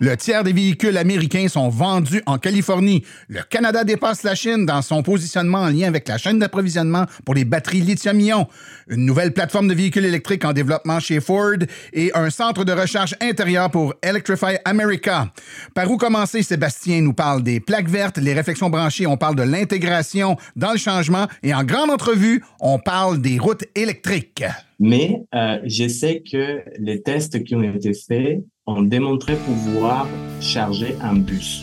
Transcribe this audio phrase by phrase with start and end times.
[0.00, 3.04] Le tiers des véhicules américains sont vendus en Californie.
[3.28, 7.34] Le Canada dépasse la Chine dans son positionnement en lien avec la chaîne d'approvisionnement pour
[7.34, 8.46] les batteries lithium-ion.
[8.88, 11.58] Une nouvelle plateforme de véhicules électriques en développement chez Ford
[11.92, 15.32] et un centre de recherche intérieur pour Electrify America.
[15.74, 19.42] Par où commencer, Sébastien nous parle des plaques vertes, les réflexions branchées, on parle de
[19.42, 24.44] l'intégration dans le changement et en grande entrevue, on parle des routes électriques.
[24.80, 30.06] Mais euh, je sais que les tests qui ont été faits ont démontré pouvoir
[30.40, 31.62] charger un bus.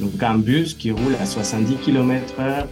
[0.00, 2.66] Donc un bus qui roule à 70 km heure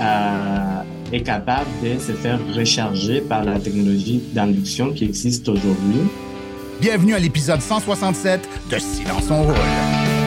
[0.00, 6.02] euh, est capable de se faire recharger par la technologie d'induction qui existe aujourd'hui.
[6.80, 10.21] Bienvenue à l'épisode 167 de Silence on roule.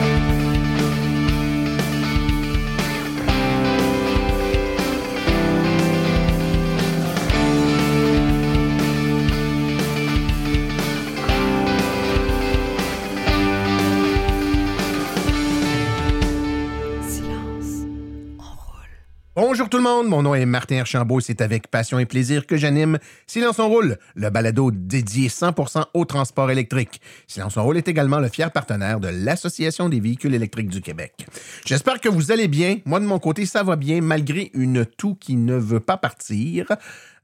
[19.86, 22.97] Mon nom est Martin Archambault et c'est avec passion et plaisir que j'anime
[23.28, 27.00] Silence on roule, le balado dédié 100% au transport électrique.
[27.28, 31.28] Silence on roule est également le fier partenaire de l'Association des véhicules électriques du Québec.
[31.66, 32.80] J'espère que vous allez bien.
[32.86, 36.66] Moi de mon côté, ça va bien malgré une toux qui ne veut pas partir.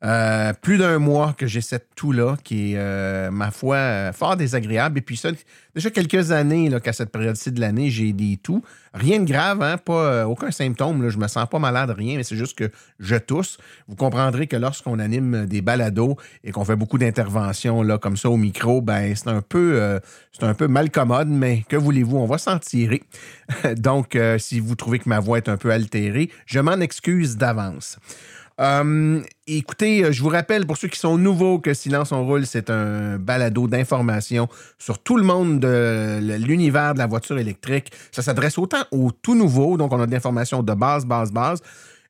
[0.03, 4.35] Euh, plus d'un mois que j'ai cette toux-là, qui est, euh, ma foi, euh, fort
[4.35, 4.97] désagréable.
[4.97, 5.29] Et puis ça,
[5.75, 8.63] déjà quelques années qu'à cette période-ci de l'année, j'ai des toux.
[8.95, 11.03] Rien de grave, hein, pas, aucun symptôme.
[11.03, 13.57] Là, je me sens pas malade, rien, mais c'est juste que je tousse.
[13.87, 18.29] Vous comprendrez que lorsqu'on anime des balados et qu'on fait beaucoup d'interventions là, comme ça
[18.31, 19.99] au micro, ben c'est un peu
[20.33, 23.03] c'est un peu mal commode, mais que voulez-vous, on va s'en tirer.
[23.77, 27.97] Donc, si vous trouvez que ma voix est un peu altérée, je m'en excuse d'avance.
[28.61, 32.69] Euh, écoutez, je vous rappelle pour ceux qui sont nouveaux que Silence on roule, c'est
[32.69, 37.91] un balado d'information sur tout le monde de l'univers de la voiture électrique.
[38.11, 41.61] Ça s'adresse autant aux tout nouveaux, donc on a de l'information de base, base, base,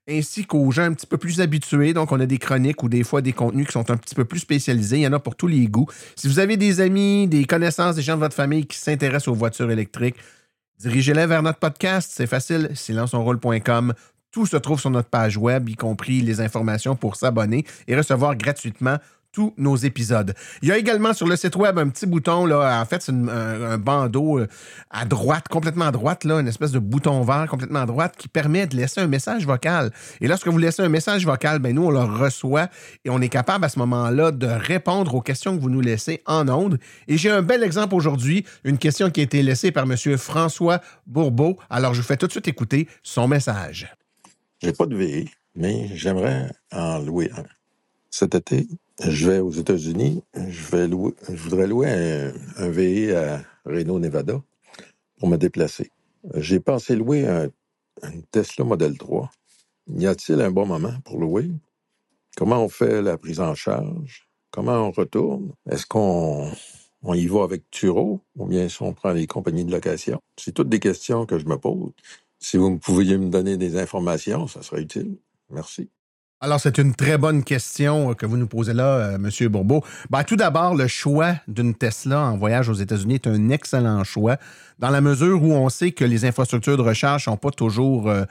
[0.10, 1.94] ainsi qu'aux gens un petit peu plus habitués.
[1.94, 4.26] Donc on a des chroniques ou des fois des contenus qui sont un petit peu
[4.26, 4.98] plus spécialisés.
[4.98, 5.88] Il y en a pour tous les goûts.
[6.18, 9.36] Si vous avez des amis, des connaissances, des gens de votre famille qui s'intéressent aux
[9.36, 10.18] voitures électriques,
[10.80, 12.12] dirigez-les vers notre podcast.
[12.14, 13.94] C'est facile, silenceonroule.com.
[14.32, 18.36] Tout se trouve sur notre page web, y compris les informations pour s'abonner et recevoir
[18.36, 18.98] gratuitement
[19.32, 20.34] tous nos épisodes.
[20.62, 23.14] Il y a également sur le site web un petit bouton, là, en fait, c'est
[23.14, 24.48] un, bandeau euh,
[24.90, 28.28] à droite, complètement à droite, là, une espèce de bouton vert complètement à droite qui
[28.28, 29.92] permet de laisser un message vocal.
[30.20, 32.68] Et lorsque vous laissez un message vocal, ben nous, on le reçoit
[33.06, 36.22] et on est capable à ce moment-là de répondre aux questions que vous nous laissez
[36.26, 36.78] en ondes.
[37.08, 39.96] Et j'ai un bel exemple aujourd'hui, une question qui a été laissée par M.
[40.18, 41.58] François Bourbeau.
[41.70, 43.88] Alors, je vous fais tout de suite écouter son message.
[44.62, 47.46] J'ai pas de VI, mais j'aimerais en louer un.
[48.12, 48.68] Cet été,
[49.06, 52.70] je vais aux États-Unis, je vais louer, je voudrais louer un, un
[53.16, 54.42] à Reno, Nevada
[55.20, 55.92] pour me déplacer.
[56.36, 57.50] J'ai pensé louer un,
[58.32, 59.32] Tesla Model 3.
[59.98, 61.52] Y a-t-il un bon moment pour louer?
[62.38, 64.30] Comment on fait la prise en charge?
[64.52, 65.54] Comment on retourne?
[65.70, 66.52] Est-ce qu'on
[67.04, 70.22] on y va avec Turo ou bien si on prend les compagnies de location?
[70.38, 71.92] C'est toutes des questions que je me pose.
[72.42, 75.18] Si vous pouviez me donner des informations, ça serait utile.
[75.52, 75.90] Merci.
[76.44, 79.48] Alors, c'est une très bonne question que vous nous posez là, euh, M.
[79.48, 79.84] Bourbeau.
[80.10, 84.38] Ben, tout d'abord, le choix d'une Tesla en voyage aux États-Unis est un excellent choix,
[84.80, 88.10] dans la mesure où on sait que les infrastructures de recharge ne sont pas toujours
[88.10, 88.24] euh,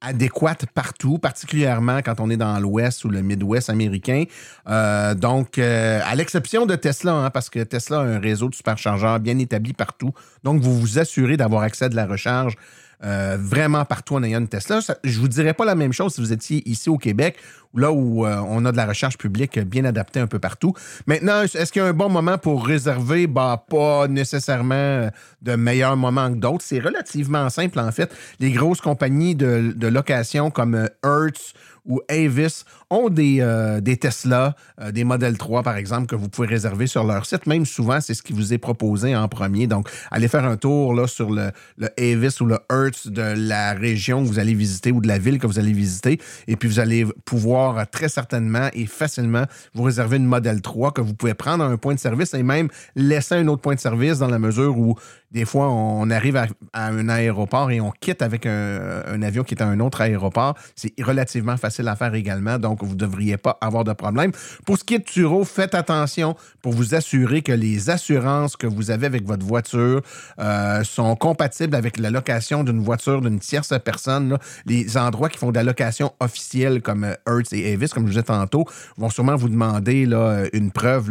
[0.00, 4.22] adéquates partout, particulièrement quand on est dans l'Ouest ou le Midwest américain.
[4.68, 9.18] Euh, donc, à l'exception de Tesla, hein, parce que Tesla a un réseau de superchargeurs
[9.18, 10.12] bien établi partout.
[10.44, 12.56] Donc, vous vous assurez d'avoir accès à de la recharge
[13.04, 14.80] euh, vraiment partout en ayant une Tesla.
[15.04, 17.36] je vous dirais pas la même chose si vous étiez ici au Québec,
[17.74, 20.72] là où euh, on a de la recherche publique bien adaptée un peu partout.
[21.06, 23.26] Maintenant, est-ce qu'il y a un bon moment pour réserver?
[23.26, 25.10] Bah, pas nécessairement euh,
[25.42, 26.64] de meilleur moment que d'autres.
[26.64, 28.14] C'est relativement simple, en fait.
[28.40, 31.52] Les grosses compagnies de, de location comme Hertz
[31.86, 36.28] ou Avis ont des, euh, des Tesla, euh, des Model 3 par exemple, que vous
[36.28, 37.46] pouvez réserver sur leur site.
[37.46, 39.66] Même souvent, c'est ce qui vous est proposé en premier.
[39.66, 41.50] Donc, allez faire un tour là, sur le,
[41.98, 45.38] Avis ou le Hertz de la région que vous allez visiter ou de la ville
[45.38, 46.20] que vous allez visiter.
[46.46, 49.44] Et puis, vous allez pouvoir très certainement et facilement
[49.74, 52.42] vous réserver une Model 3 que vous pouvez prendre à un point de service et
[52.42, 54.96] même laisser un autre point de service dans la mesure où
[55.32, 59.62] Des fois, on arrive à, un aéroport et on quitte avec un, avion qui est
[59.62, 60.54] à un autre aéroport.
[60.74, 64.32] C'est relativement facile à faire également, donc vous ne devriez pas avoir de problème.
[64.64, 68.66] Pour ce qui est de Turo, faites attention pour vous assurer que les assurances que
[68.66, 70.02] vous avez avec votre voiture
[70.38, 74.38] euh, sont compatibles avec la location d'une voiture d'une tierce personne.
[74.64, 78.12] Les endroits qui font de la location officielle comme euh, Hertz et Avis, comme je
[78.12, 78.64] disais tantôt,
[78.96, 81.10] vont sûrement vous demander là, une preuve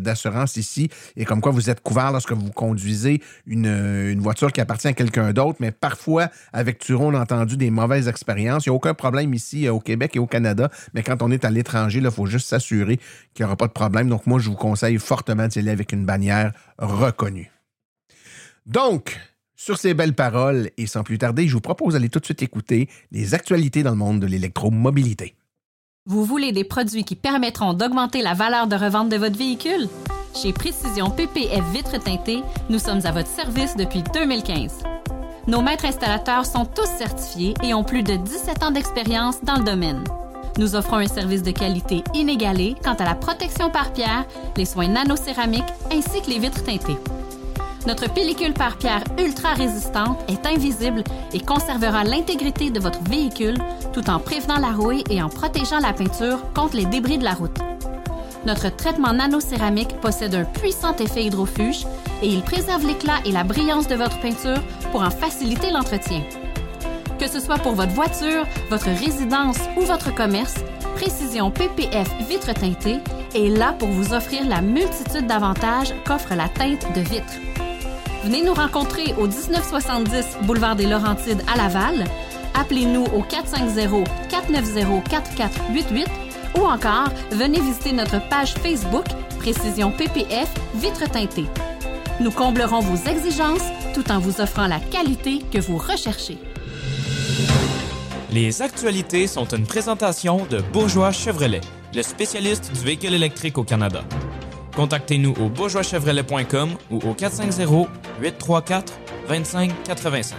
[0.00, 3.63] d'assurance ici et comme quoi vous êtes couvert lorsque vous conduisez une,
[4.20, 8.08] voiture qui appartient à quelqu'un d'autre, mais parfois, avec Turo, on a entendu des mauvaises
[8.08, 8.66] expériences.
[8.66, 11.30] Il n'y a aucun problème ici euh, au Québec et au Canada, mais quand on
[11.30, 12.98] est à l'étranger, il faut juste s'assurer
[13.34, 14.08] qu'il n'y aura pas de problème.
[14.08, 17.50] Donc, moi, je vous conseille fortement d'y aller avec une bannière reconnue.
[18.66, 19.18] Donc,
[19.56, 22.42] sur ces belles paroles, et sans plus tarder, je vous propose d'aller tout de suite
[22.42, 25.34] écouter les actualités dans le monde de l'électromobilité.
[26.06, 29.88] Vous voulez des produits qui permettront d'augmenter la valeur de revente de votre véhicule?
[30.34, 34.82] Chez Précision PPF Vitres teintées, nous sommes à votre service depuis 2015.
[35.46, 39.64] Nos maîtres installateurs sont tous certifiés et ont plus de 17 ans d'expérience dans le
[39.64, 40.02] domaine.
[40.58, 44.24] Nous offrons un service de qualité inégalé quant à la protection par pierre,
[44.56, 46.98] les soins nanocéramiques ainsi que les vitres teintées.
[47.86, 53.58] Notre pellicule par pierre ultra résistante est invisible et conservera l'intégrité de votre véhicule
[53.92, 57.34] tout en prévenant la rouille et en protégeant la peinture contre les débris de la
[57.34, 57.58] route.
[58.46, 61.86] Notre traitement nanocéramique possède un puissant effet hydrofuge
[62.22, 64.62] et il préserve l'éclat et la brillance de votre peinture
[64.92, 66.22] pour en faciliter l'entretien.
[67.18, 70.56] Que ce soit pour votre voiture, votre résidence ou votre commerce,
[70.94, 73.00] Précision PPF vitre teintée
[73.34, 77.34] est là pour vous offrir la multitude d'avantages qu'offre la teinte de vitre.
[78.22, 82.04] Venez nous rencontrer au 1970 boulevard des Laurentides à Laval.
[82.54, 86.08] Appelez-nous au 450 490 4488
[86.58, 89.06] ou encore venez visiter notre page Facebook
[89.38, 91.46] Précision PPF Vitre teintée.
[92.20, 96.38] Nous comblerons vos exigences tout en vous offrant la qualité que vous recherchez.
[98.30, 101.60] Les actualités sont une présentation de Bourgeois Chevrolet,
[101.94, 104.02] le spécialiste du véhicule électrique au Canada.
[104.74, 107.88] Contactez-nous au bourgeoischevrolet.com ou au 450
[108.20, 108.92] 834
[109.28, 110.36] 2585.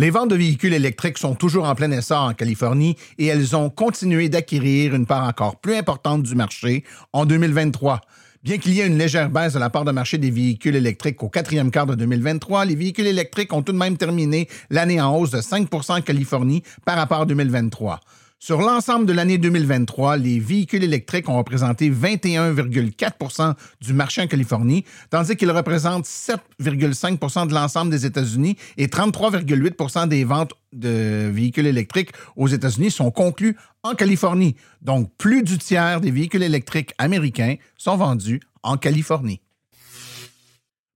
[0.00, 3.68] Les ventes de véhicules électriques sont toujours en plein essor en Californie et elles ont
[3.68, 8.00] continué d'acquérir une part encore plus importante du marché en 2023.
[8.42, 11.22] Bien qu'il y ait une légère baisse de la part de marché des véhicules électriques
[11.22, 15.14] au quatrième quart de 2023, les véhicules électriques ont tout de même terminé l'année en
[15.14, 18.00] hausse de 5 en Californie par rapport à 2023.
[18.42, 24.86] Sur l'ensemble de l'année 2023, les véhicules électriques ont représenté 21,4% du marché en Californie,
[25.10, 32.12] tandis qu'ils représentent 7,5% de l'ensemble des États-Unis et 33,8% des ventes de véhicules électriques
[32.34, 34.56] aux États-Unis sont conclues en Californie.
[34.80, 39.42] Donc, plus du tiers des véhicules électriques américains sont vendus en Californie.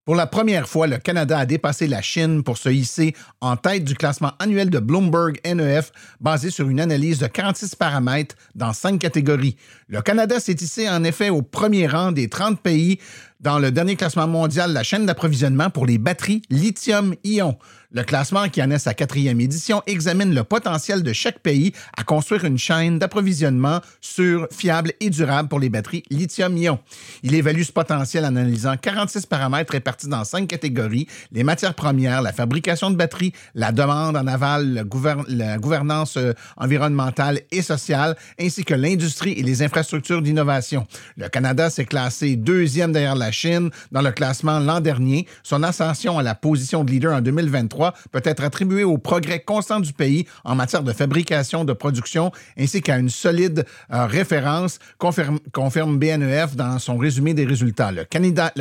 [0.04, 3.84] Pour la première fois, le Canada a dépassé la Chine pour se hisser en tête
[3.84, 8.98] du classement annuel de Bloomberg NEF basé sur une analyse de 46 paramètres dans cinq
[8.98, 9.56] catégories.
[9.88, 12.98] Le Canada s'est hissé en effet au premier rang des 30 pays
[13.44, 17.58] dans le dernier classement mondial la chaîne d'approvisionnement pour les batteries lithium-ion.
[17.92, 22.02] Le classement, qui en est sa quatrième édition, examine le potentiel de chaque pays à
[22.02, 26.80] construire une chaîne d'approvisionnement sûre, fiable et durable pour les batteries lithium-ion.
[27.22, 32.20] Il évalue ce potentiel en analysant 46 paramètres répartis dans cinq catégories les matières premières,
[32.20, 34.88] la fabrication de batteries, la demande en aval,
[35.28, 40.84] la gouvernance euh, environnementale et sociale, ainsi que l'industrie et les infrastructures d'innovation.
[41.16, 45.26] Le Canada s'est classé deuxième derrière la Chine dans le classement l'an dernier.
[45.42, 49.80] Son ascension à la position de leader en 2023 peut être attribué au progrès constant
[49.80, 55.98] du pays en matière de fabrication, de production, ainsi qu'à une solide euh, référence, confirme,
[55.98, 57.92] BNEF dans son résumé des résultats.
[57.92, 58.52] Le Canada,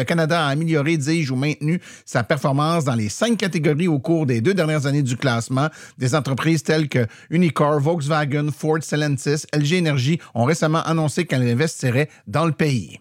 [0.45, 4.53] a amélioré, dis-je, ou maintenu sa performance dans les cinq catégories au cours des deux
[4.53, 5.69] dernières années du classement.
[5.97, 12.09] Des entreprises telles que Unicore, Volkswagen, Ford, Stellantis, LG Energy ont récemment annoncé qu'elles investiraient
[12.27, 12.99] dans le pays.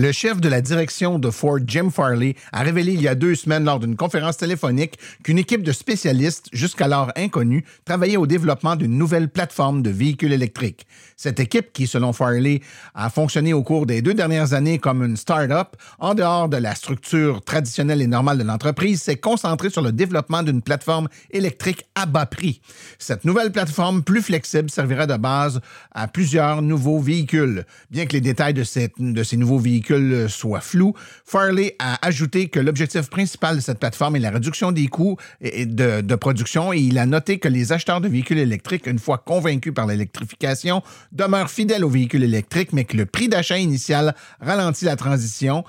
[0.00, 3.34] Le chef de la direction de Ford, Jim Farley, a révélé il y a deux
[3.34, 8.96] semaines lors d'une conférence téléphonique qu'une équipe de spécialistes, jusqu'alors inconnus, travaillait au développement d'une
[8.96, 10.86] nouvelle plateforme de véhicules électriques.
[11.16, 12.60] Cette équipe, qui, selon Farley,
[12.94, 16.76] a fonctionné au cours des deux dernières années comme une start-up, en dehors de la
[16.76, 22.06] structure traditionnelle et normale de l'entreprise, s'est concentrée sur le développement d'une plateforme électrique à
[22.06, 22.60] bas prix.
[23.00, 27.64] Cette nouvelle plateforme, plus flexible, servira de base à plusieurs nouveaux véhicules.
[27.90, 28.62] Bien que les détails de,
[29.00, 29.87] de ces nouveaux véhicules
[30.28, 34.88] soit flou, Farley a ajouté que l'objectif principal de cette plateforme est la réduction des
[34.88, 38.98] coûts de, de production et il a noté que les acheteurs de véhicules électriques, une
[38.98, 44.14] fois convaincus par l'électrification, demeurent fidèles aux véhicules électriques, mais que le prix d'achat initial
[44.40, 45.64] ralentit la transition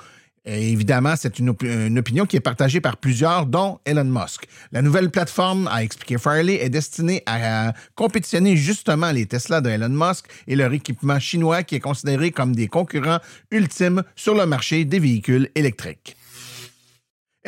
[0.51, 4.47] Évidemment, c'est une, op- une opinion qui est partagée par plusieurs, dont Elon Musk.
[4.71, 9.89] La nouvelle plateforme, a expliqué Farley, est destinée à compétitionner justement les Tesla de Elon
[9.89, 13.19] Musk et leur équipement chinois qui est considéré comme des concurrents
[13.51, 16.15] ultimes sur le marché des véhicules électriques.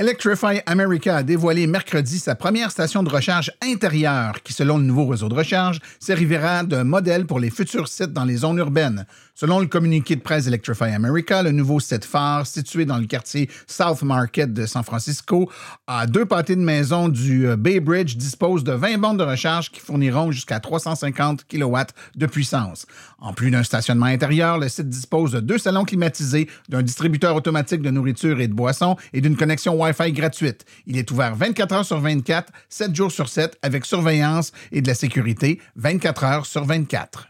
[0.02, 5.06] Electrify America a dévoilé mercredi sa première station de recharge intérieure qui, selon le nouveau
[5.06, 9.06] réseau de recharge, servira de modèle pour les futurs sites dans les zones urbaines.
[9.36, 13.50] Selon le communiqué de presse Electrify America, le nouveau site phare, situé dans le quartier
[13.68, 15.52] South Market de San Francisco,
[15.86, 19.70] à deux pâtés de maison du euh, Bay Bridge, dispose de 20 bornes de recharge
[19.72, 21.78] qui fourniront jusqu'à 350 kW
[22.16, 22.88] de puissance.
[23.20, 27.84] En plus d'un stationnement intérieur, le site dispose de deux salons climatisés, d'un distributeur automatique
[27.84, 30.66] de nourriture et de boissons et d'une connexion Wi-Fi gratuite.
[30.86, 34.88] Il est ouvert 24 heures sur 24, 7 jours sur 7, avec surveillance et de
[34.88, 37.28] la sécurité 24 heures sur 24.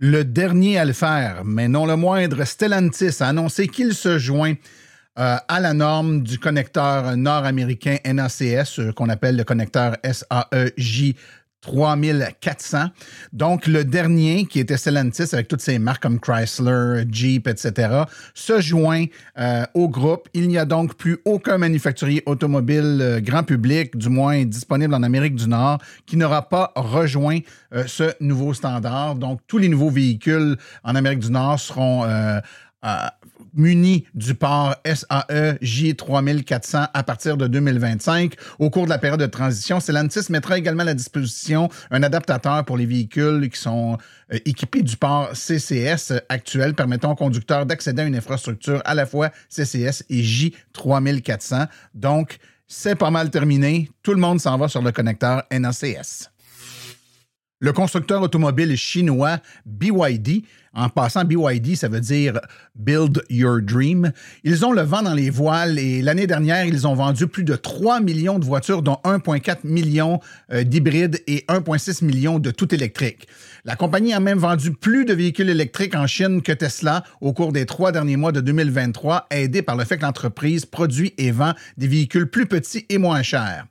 [0.00, 4.54] Le dernier à le faire, mais non le moindre, Stellantis a annoncé qu'il se joint
[5.18, 11.16] euh, à la norme du connecteur nord-américain NACS, euh, qu'on appelle le connecteur SAEJ
[11.60, 12.86] 3400.
[13.32, 18.60] Donc, le dernier, qui était Stellantis, avec toutes ses marques comme Chrysler, Jeep, etc., se
[18.60, 19.04] joint
[19.38, 20.28] euh, au groupe.
[20.34, 25.02] Il n'y a donc plus aucun manufacturier automobile euh, grand public, du moins disponible en
[25.02, 27.40] Amérique du Nord, qui n'aura pas rejoint
[27.74, 29.16] euh, ce nouveau standard.
[29.16, 32.06] Donc, tous les nouveaux véhicules en Amérique du Nord seront
[32.84, 33.08] euh,
[33.54, 38.34] munis du port SAE J3400 à partir de 2025.
[38.58, 42.64] Au cours de la période de transition, Stellantis mettra également à la disposition un adaptateur
[42.64, 43.98] pour les véhicules qui sont
[44.32, 49.06] euh, équipés du port CCS actuel, permettant aux conducteurs d'accéder à une infrastructure à la
[49.06, 51.66] fois CCS et J3400.
[51.94, 53.90] Donc, c'est pas mal terminé.
[54.02, 56.30] Tout le monde s'en va sur le connecteur NACS.
[57.60, 62.38] Le constructeur automobile chinois BYD, en passant BYD, ça veut dire
[62.76, 64.12] Build Your Dream,
[64.44, 67.56] ils ont le vent dans les voiles et l'année dernière, ils ont vendu plus de
[67.56, 70.20] 3 millions de voitures, dont 1,4 million
[70.52, 73.26] euh, d'hybrides et 1,6 million de tout électrique.
[73.64, 77.52] La compagnie a même vendu plus de véhicules électriques en Chine que Tesla au cours
[77.52, 81.54] des trois derniers mois de 2023, aidé par le fait que l'entreprise produit et vend
[81.76, 83.66] des véhicules plus petits et moins chers.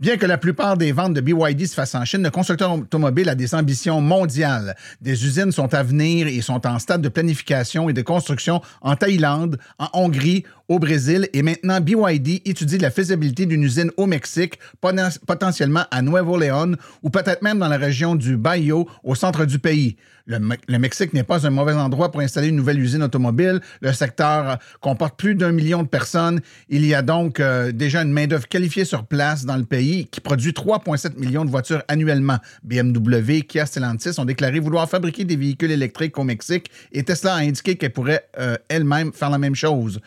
[0.00, 3.28] Bien que la plupart des ventes de BYD se fassent en Chine, le constructeur automobile
[3.28, 4.76] a des ambitions mondiales.
[5.00, 8.94] Des usines sont à venir et sont en stade de planification et de construction en
[8.94, 14.58] Thaïlande, en Hongrie, au Brésil et maintenant BYD étudie la faisabilité d'une usine au Mexique,
[14.82, 19.46] poten- potentiellement à Nuevo León ou peut-être même dans la région du Bayo au centre
[19.46, 19.96] du pays.
[20.26, 23.62] Le, Me- le Mexique n'est pas un mauvais endroit pour installer une nouvelle usine automobile.
[23.80, 26.40] Le secteur comporte plus d'un million de personnes.
[26.68, 30.20] Il y a donc euh, déjà une main-d'œuvre qualifiée sur place dans le pays qui
[30.20, 32.38] produit 3,7 millions de voitures annuellement.
[32.62, 37.38] BMW, Kia, Stellantis ont déclaré vouloir fabriquer des véhicules électriques au Mexique et Tesla a
[37.38, 40.00] indiqué qu'elle pourrait euh, elle-même faire la même chose.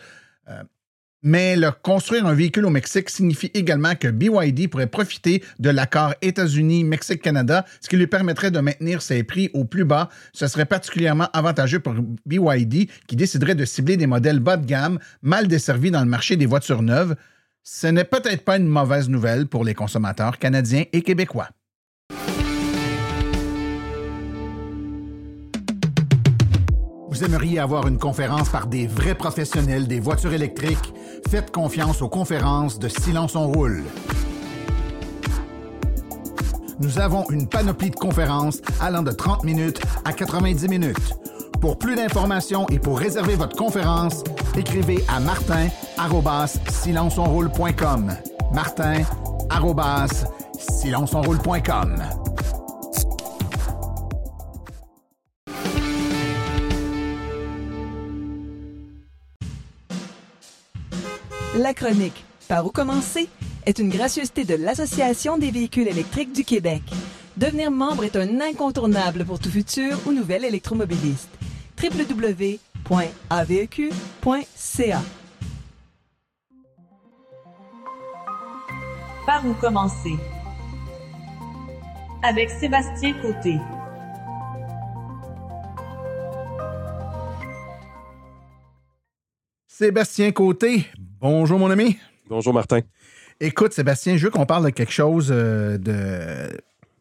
[0.48, 0.62] Euh,
[1.22, 7.64] mais construire un véhicule au Mexique signifie également que BYD pourrait profiter de l'accord États-Unis-Mexique-Canada,
[7.80, 10.08] ce qui lui permettrait de maintenir ses prix au plus bas.
[10.32, 11.94] Ce serait particulièrement avantageux pour
[12.26, 16.34] BYD qui déciderait de cibler des modèles bas de gamme mal desservis dans le marché
[16.36, 17.14] des voitures neuves.
[17.64, 21.48] Ce n'est peut-être pas une mauvaise nouvelle pour les consommateurs canadiens et québécois.
[27.08, 30.92] Vous aimeriez avoir une conférence par des vrais professionnels des voitures électriques?
[31.28, 33.84] Faites confiance aux conférences de Silence on Roule.
[36.80, 41.14] Nous avons une panoplie de conférences allant de 30 minutes à 90 minutes.
[41.62, 44.24] Pour plus d'informations et pour réserver votre conférence,
[44.56, 45.68] écrivez à martin
[46.68, 48.12] silenceonroule.com.
[61.56, 63.28] La chronique Par où commencer
[63.66, 66.82] est une gracieuseté de l'Association des véhicules électriques du Québec.
[67.36, 71.31] Devenir membre est un incontournable pour tout futur ou nouvel électromobiliste.
[71.82, 72.60] www.aveq.ca
[79.26, 80.14] Par où commencer?
[82.22, 83.58] Avec Sébastien Côté.
[89.66, 90.86] Sébastien Côté,
[91.20, 91.98] bonjour mon ami.
[92.28, 92.82] Bonjour Martin.
[93.40, 96.60] Écoute, Sébastien, je veux qu'on parle de quelque chose euh, de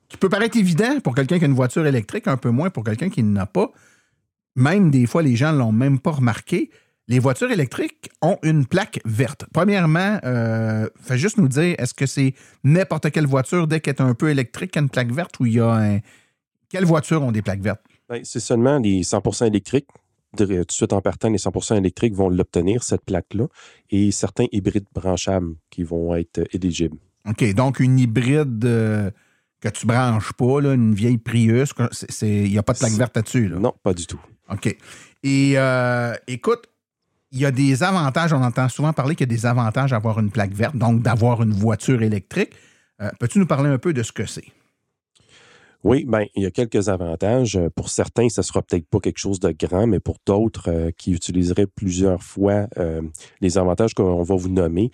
[0.10, 2.84] qui peut paraître évident pour quelqu'un qui a une voiture électrique, un peu moins pour
[2.84, 3.72] quelqu'un qui n'en a pas.
[4.56, 6.70] Même des fois, les gens ne l'ont même pas remarqué.
[7.08, 9.46] Les voitures électriques ont une plaque verte.
[9.54, 14.02] Premièrement, euh, fais juste nous dire, est-ce que c'est n'importe quelle voiture, dès qu'elle est
[14.02, 16.00] un peu électrique, qui a une plaque verte ou il y a un...
[16.70, 17.82] Quelles voitures ont des plaques vertes?
[18.08, 19.88] Ben, c'est seulement les 100% électriques
[20.38, 23.48] de, tout de suite en partant, les 100% électriques vont l'obtenir, cette plaque-là,
[23.90, 26.98] et certains hybrides branchables qui vont être euh, éligibles.
[27.28, 29.12] OK, donc une hybride euh,
[29.60, 31.74] que tu branches pas, là, une vieille Prius,
[32.22, 33.48] il n'y a pas de plaque verte là-dessus.
[33.48, 33.60] Là?
[33.60, 34.20] Non, pas du tout.
[34.52, 34.76] OK.
[35.24, 36.68] Et euh, écoute,
[37.32, 39.98] il y a des avantages, on entend souvent parler qu'il y a des avantages à
[39.98, 42.52] avoir une plaque verte, donc d'avoir une voiture électrique.
[43.02, 44.46] Euh, Peux-tu nous parler un peu de ce que c'est?
[45.84, 47.56] Oui, ben, il y a quelques avantages.
[47.56, 51.14] Euh, Pour certains, ce sera peut-être pas quelque chose de grand, mais pour d'autres qui
[51.14, 52.68] utiliseraient plusieurs fois
[53.40, 54.92] les avantages qu'on va vous nommer,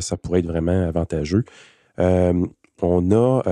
[0.00, 1.44] ça pourrait être vraiment avantageux.
[1.98, 3.42] On a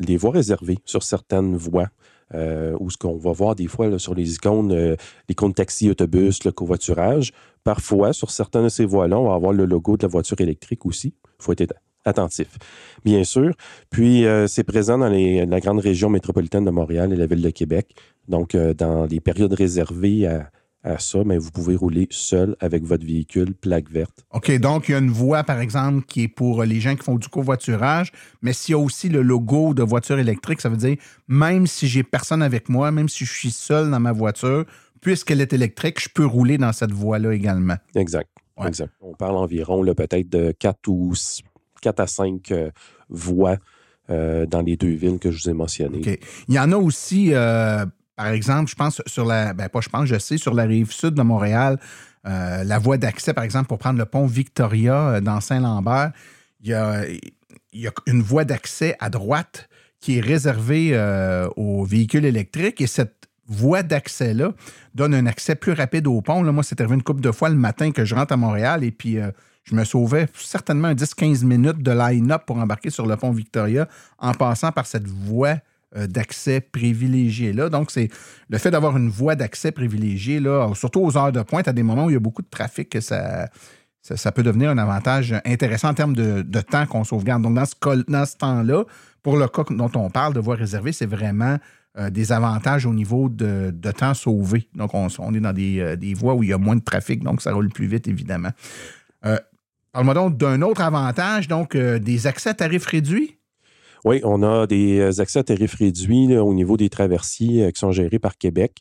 [0.00, 1.88] les voies réservées sur certaines voies.
[2.34, 4.96] Euh, où ce qu'on va voir des fois là, sur les icônes, euh,
[5.28, 7.32] l'icône taxi, autobus, le covoiturage.
[7.64, 10.86] Parfois, sur certaines de ces voies-là, on va avoir le logo de la voiture électrique
[10.86, 11.14] aussi.
[11.24, 12.56] Il faut être attentif,
[13.04, 13.52] bien sûr.
[13.90, 17.42] Puis, euh, c'est présent dans les- la grande région métropolitaine de Montréal et la ville
[17.42, 17.94] de Québec.
[18.28, 20.50] Donc, euh, dans les périodes réservées à,
[20.88, 24.24] à ça, mais vous pouvez rouler seul avec votre véhicule plaque verte.
[24.32, 27.04] OK, donc il y a une voie, par exemple, qui est pour les gens qui
[27.04, 30.76] font du covoiturage, mais s'il y a aussi le logo de voiture électrique, ça veut
[30.76, 30.96] dire
[31.28, 34.64] même si j'ai personne avec moi, même si je suis seul dans ma voiture,
[35.00, 37.76] puisqu'elle est électrique, je peux rouler dans cette voie-là également.
[37.94, 38.30] Exact.
[38.56, 38.68] Ouais.
[38.68, 38.92] exact.
[39.00, 41.12] On parle environ peut-être de 4 ou
[41.82, 42.70] 4 à 5 euh,
[43.08, 43.56] voies
[44.10, 45.98] euh, dans les deux villes que je vous ai mentionnées.
[45.98, 46.18] OK.
[46.48, 47.84] Il y en a aussi, euh,
[48.18, 49.54] par exemple, je pense sur la.
[49.54, 51.78] Ben, pas je pense, je sais, sur la rive sud de Montréal,
[52.26, 56.10] euh, la voie d'accès, par exemple, pour prendre le pont Victoria euh, dans Saint-Lambert,
[56.60, 57.04] il y a,
[58.06, 59.68] une voie d'accès à droite
[60.00, 64.52] qui est réservée euh, aux véhicules électriques et cette voie d'accès-là
[64.96, 66.42] donne un accès plus rapide au pont.
[66.42, 68.90] Moi, c'est arrivé une couple de fois le matin que je rentre à Montréal et
[68.90, 69.16] puis
[69.62, 73.88] je me sauvais certainement un 10-15 minutes de line-up pour embarquer sur le pont Victoria
[74.18, 75.58] en passant par cette voie
[75.96, 77.68] d'accès privilégiée là.
[77.68, 78.08] Donc, c'est
[78.48, 81.82] le fait d'avoir une voie d'accès privilégiée, là, surtout aux heures de pointe, à des
[81.82, 83.48] moments où il y a beaucoup de trafic, que ça,
[84.02, 87.42] ça, peut devenir un avantage intéressant en termes de, de temps qu'on sauvegarde.
[87.42, 87.74] Donc, dans ce,
[88.10, 88.84] dans ce temps-là,
[89.22, 91.58] pour le cas dont on parle de voie réservée, c'est vraiment
[91.98, 94.68] euh, des avantages au niveau de, de temps sauvé.
[94.74, 97.22] Donc, on, est dans des, euh, des voies où il y a moins de trafic,
[97.22, 98.50] donc ça roule plus vite, évidemment.
[99.24, 99.38] Euh,
[99.92, 103.37] Parle-moi donc d'un autre avantage, donc euh, des accès à tarifs réduits.
[104.04, 107.70] Oui, on a des euh, accès à tarifs réduits là, au niveau des traversiers euh,
[107.70, 108.78] qui sont gérés par Québec.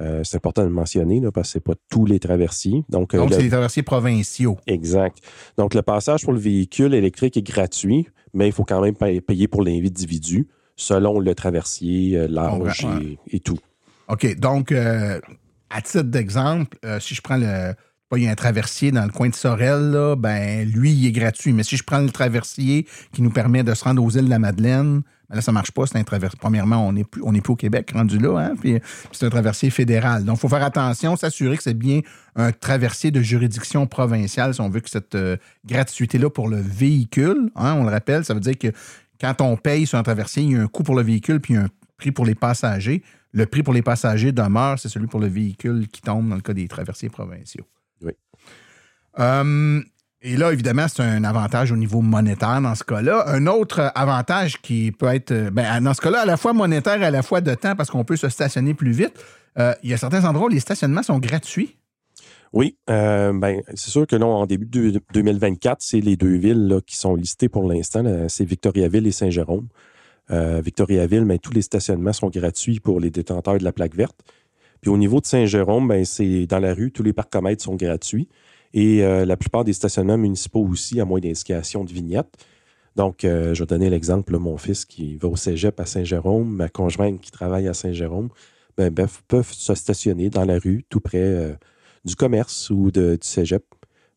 [0.00, 2.84] Euh, c'est important de le mentionner là, parce que ce n'est pas tous les traversiers.
[2.88, 4.56] Donc, Donc, le- c'est des traversiers provinciaux.
[4.66, 5.18] Exact.
[5.58, 9.20] Donc, le passage pour le véhicule électrique est gratuit, mais il faut quand même pa-
[9.20, 13.58] payer pour l'individu selon le traversier, l'âge et, et tout.
[14.08, 14.38] OK.
[14.38, 15.20] Donc, euh,
[15.68, 17.74] à titre d'exemple, euh, si je prends le.
[18.16, 21.12] Il y a un traversier dans le coin de Sorel, là, ben, lui, il est
[21.12, 21.52] gratuit.
[21.52, 24.30] Mais si je prends le traversier qui nous permet de se rendre aux îles de
[24.30, 25.86] la Madeleine, ben là, ça ne marche pas.
[25.86, 26.36] C'est un traversier.
[26.40, 28.80] Premièrement, on n'est plus, plus au Québec rendu là, hein, puis
[29.12, 30.24] c'est un traversier fédéral.
[30.24, 32.00] Donc, il faut faire attention, s'assurer que c'est bien
[32.34, 37.52] un traversier de juridiction provinciale si on veut que cette euh, gratuité-là pour le véhicule,
[37.54, 38.72] hein, on le rappelle, ça veut dire que
[39.20, 41.54] quand on paye sur un traversier, il y a un coût pour le véhicule puis
[41.54, 43.04] un prix pour les passagers.
[43.32, 46.40] Le prix pour les passagers demeure, c'est celui pour le véhicule qui tombe dans le
[46.40, 47.66] cas des traversiers provinciaux.
[49.20, 49.80] Euh,
[50.22, 53.24] et là, évidemment, c'est un avantage au niveau monétaire dans ce cas-là.
[53.28, 57.00] Un autre avantage qui peut être, euh, ben, dans ce cas-là, à la fois monétaire
[57.00, 59.14] et à la fois de temps, parce qu'on peut se stationner plus vite.
[59.58, 61.76] euh, il y a certains endroits où les stationnements sont gratuits.
[62.52, 66.68] Oui, euh, ben, c'est sûr que là, en début de 2024, c'est les deux villes
[66.68, 68.04] là, qui sont listées pour l'instant.
[68.28, 69.68] C'est Victoriaville et Saint-Jérôme.
[70.28, 74.16] Victoriaville, ben, tous les stationnements sont gratuits pour les détenteurs de la plaque verte.
[74.80, 78.28] Puis au niveau de Saint-Jérôme, ben, c'est dans la rue, tous les parcomètres sont gratuits.
[78.72, 82.36] Et euh, la plupart des stationnements municipaux aussi, à moins d'indication de vignette.
[82.96, 86.68] Donc, euh, je vais donner l'exemple, mon fils qui va au cégep à Saint-Jérôme, ma
[86.68, 88.28] conjointe qui travaille à Saint-Jérôme,
[88.76, 91.52] ben, ben, peuvent se stationner dans la rue, tout près euh,
[92.04, 93.64] du commerce ou de, du cégep,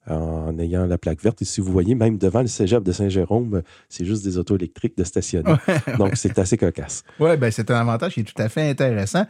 [0.07, 1.41] en ayant la plaque verte.
[1.41, 4.97] Et si vous voyez, même devant le cégep de Saint-Jérôme, c'est juste des autos électriques
[4.97, 5.55] de stationner.
[5.97, 7.03] Donc, c'est assez cocasse.
[7.19, 9.25] Oui, ben, c'est un avantage qui est tout à fait intéressant.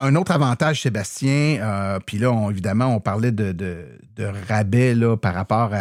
[0.00, 3.86] Un autre avantage, Sébastien, euh, puis là, évidemment, on parlait de,
[4.48, 5.72] rabais là, par rapport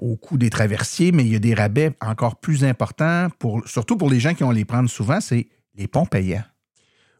[0.00, 3.28] au coût des traversiers, mais il y a des rabais encore plus importants,
[3.66, 6.44] surtout pour les gens qui vont les prendre souvent, c'est les ponts payants.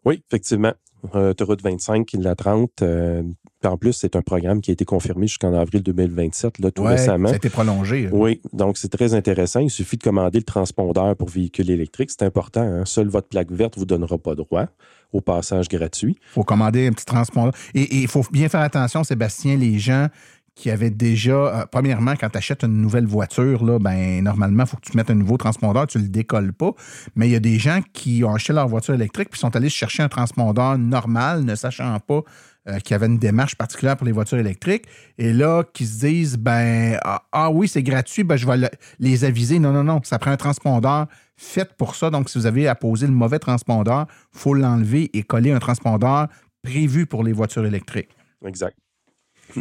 [0.04, 0.74] Oui, effectivement.
[1.14, 2.82] Euh, Autoroute 25, la 30.
[2.82, 3.22] euh,
[3.62, 6.82] puis en plus, c'est un programme qui a été confirmé jusqu'en avril 2027, là, tout
[6.82, 7.28] Ouais, récemment.
[7.28, 8.08] Ça a été prolongé.
[8.10, 9.60] Oui, donc c'est très intéressant.
[9.60, 12.10] Il suffit de commander le transpondeur pour véhicule électrique.
[12.10, 12.62] C'est important.
[12.62, 12.84] hein.
[12.84, 14.66] Seule votre plaque verte ne vous donnera pas droit
[15.12, 16.16] au passage gratuit.
[16.20, 17.52] Il faut commander un petit transpondeur.
[17.74, 20.08] Et il faut bien faire attention, Sébastien, les gens
[20.54, 21.32] qui avaient déjà.
[21.32, 24.96] euh, premièrement, quand tu achètes une nouvelle voiture, là, ben, normalement, il faut que tu
[24.96, 26.72] mettes un nouveau transpondeur, tu ne le décolles pas.
[27.16, 29.70] Mais il y a des gens qui ont acheté leur voiture électrique puis sont allés
[29.70, 32.20] chercher un transpondeur normal, ne sachant pas
[32.68, 34.84] euh, qu'il y avait une démarche particulière pour les voitures électriques.
[35.18, 38.70] Et là, qui se disent ben ah, ah oui, c'est gratuit, ben, je vais le-
[38.98, 39.58] les aviser.
[39.58, 42.10] Non, non, non, ça prend un transpondeur fait pour ça.
[42.10, 45.58] Donc, si vous avez à poser le mauvais transpondeur, il faut l'enlever et coller un
[45.58, 46.28] transpondeur
[46.62, 48.10] prévu pour les voitures électriques.
[48.46, 48.76] Exact.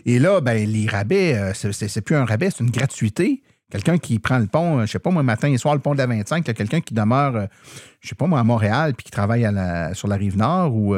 [0.06, 3.42] Et là, ben, les rabais, euh, c'est- plus un rabais, c'est une gratuité.
[3.70, 5.94] Quelqu'un qui prend le pont, euh, je sais pas moi, matin et soir, le pont
[5.94, 7.46] de la 25, il y a quelqu'un qui demeure, euh,
[8.02, 9.48] je sais pas moi, à Montréal, puis qui travaille
[9.94, 10.94] sur la rive nord, ou.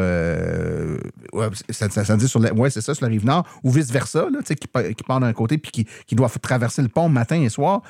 [1.70, 4.26] ça, dit sur la, ouais, c'est ça, sur la rive nord, ou vice-versa,
[4.60, 7.82] qui, pa- qui part d'un côté, puis qui, doit traverser le pont matin et soir.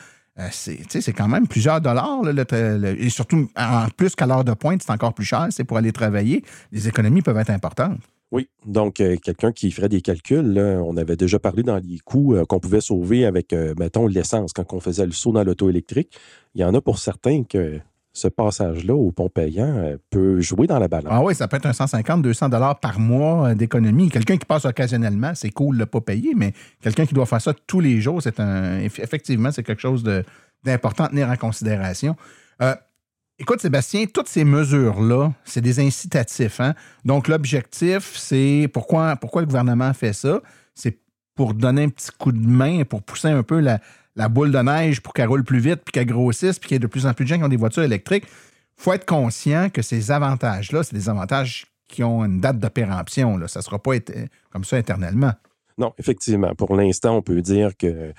[0.52, 2.22] C'est quand même plusieurs dollars.
[2.28, 5.48] et surtout, en plus qu'à l'heure de pointe, c'est encore plus cher.
[5.52, 6.44] C'est pour aller travailler.
[6.72, 8.00] Les économies peuvent être importantes.
[8.34, 12.34] Oui, donc euh, quelqu'un qui ferait des calculs, on avait déjà parlé dans les coûts
[12.34, 15.70] euh, qu'on pouvait sauver avec, euh, mettons, l'essence quand on faisait le saut dans l'auto
[15.70, 16.18] électrique.
[16.56, 17.80] Il y en a pour certains que
[18.12, 21.10] ce passage-là au pont payant peut jouer dans la balance.
[21.12, 24.10] Ah oui, ça peut être un 150, 200 dollars par mois d'économie.
[24.10, 27.42] Quelqu'un qui passe occasionnellement, c'est cool de ne pas payer, mais quelqu'un qui doit faire
[27.42, 28.80] ça tous les jours, c'est un.
[28.80, 30.04] eff- Effectivement, c'est quelque chose
[30.64, 32.16] d'important à tenir en considération.
[33.44, 36.60] Euh, écoute, Sébastien, toutes ces mesures-là, c'est des incitatifs.
[36.60, 36.74] hein.
[37.04, 40.42] Donc, l'objectif, c'est pourquoi, pourquoi le gouvernement fait ça?
[40.74, 40.98] C'est
[41.36, 43.80] pour donner un petit coup de main, pour pousser un peu la,
[44.16, 46.78] la boule de neige pour qu'elle roule plus vite, puis qu'elle grossisse, puis qu'il y
[46.78, 48.26] ait de plus en plus de gens qui ont des voitures électriques.
[48.78, 52.68] Il faut être conscient que ces avantages-là, c'est des avantages qui ont une date de
[52.70, 53.40] péremption.
[53.48, 55.34] Ça ne sera pas été- comme ça éternellement.
[55.78, 56.54] Non, effectivement.
[56.56, 58.12] Pour l'instant, on peut dire que euh,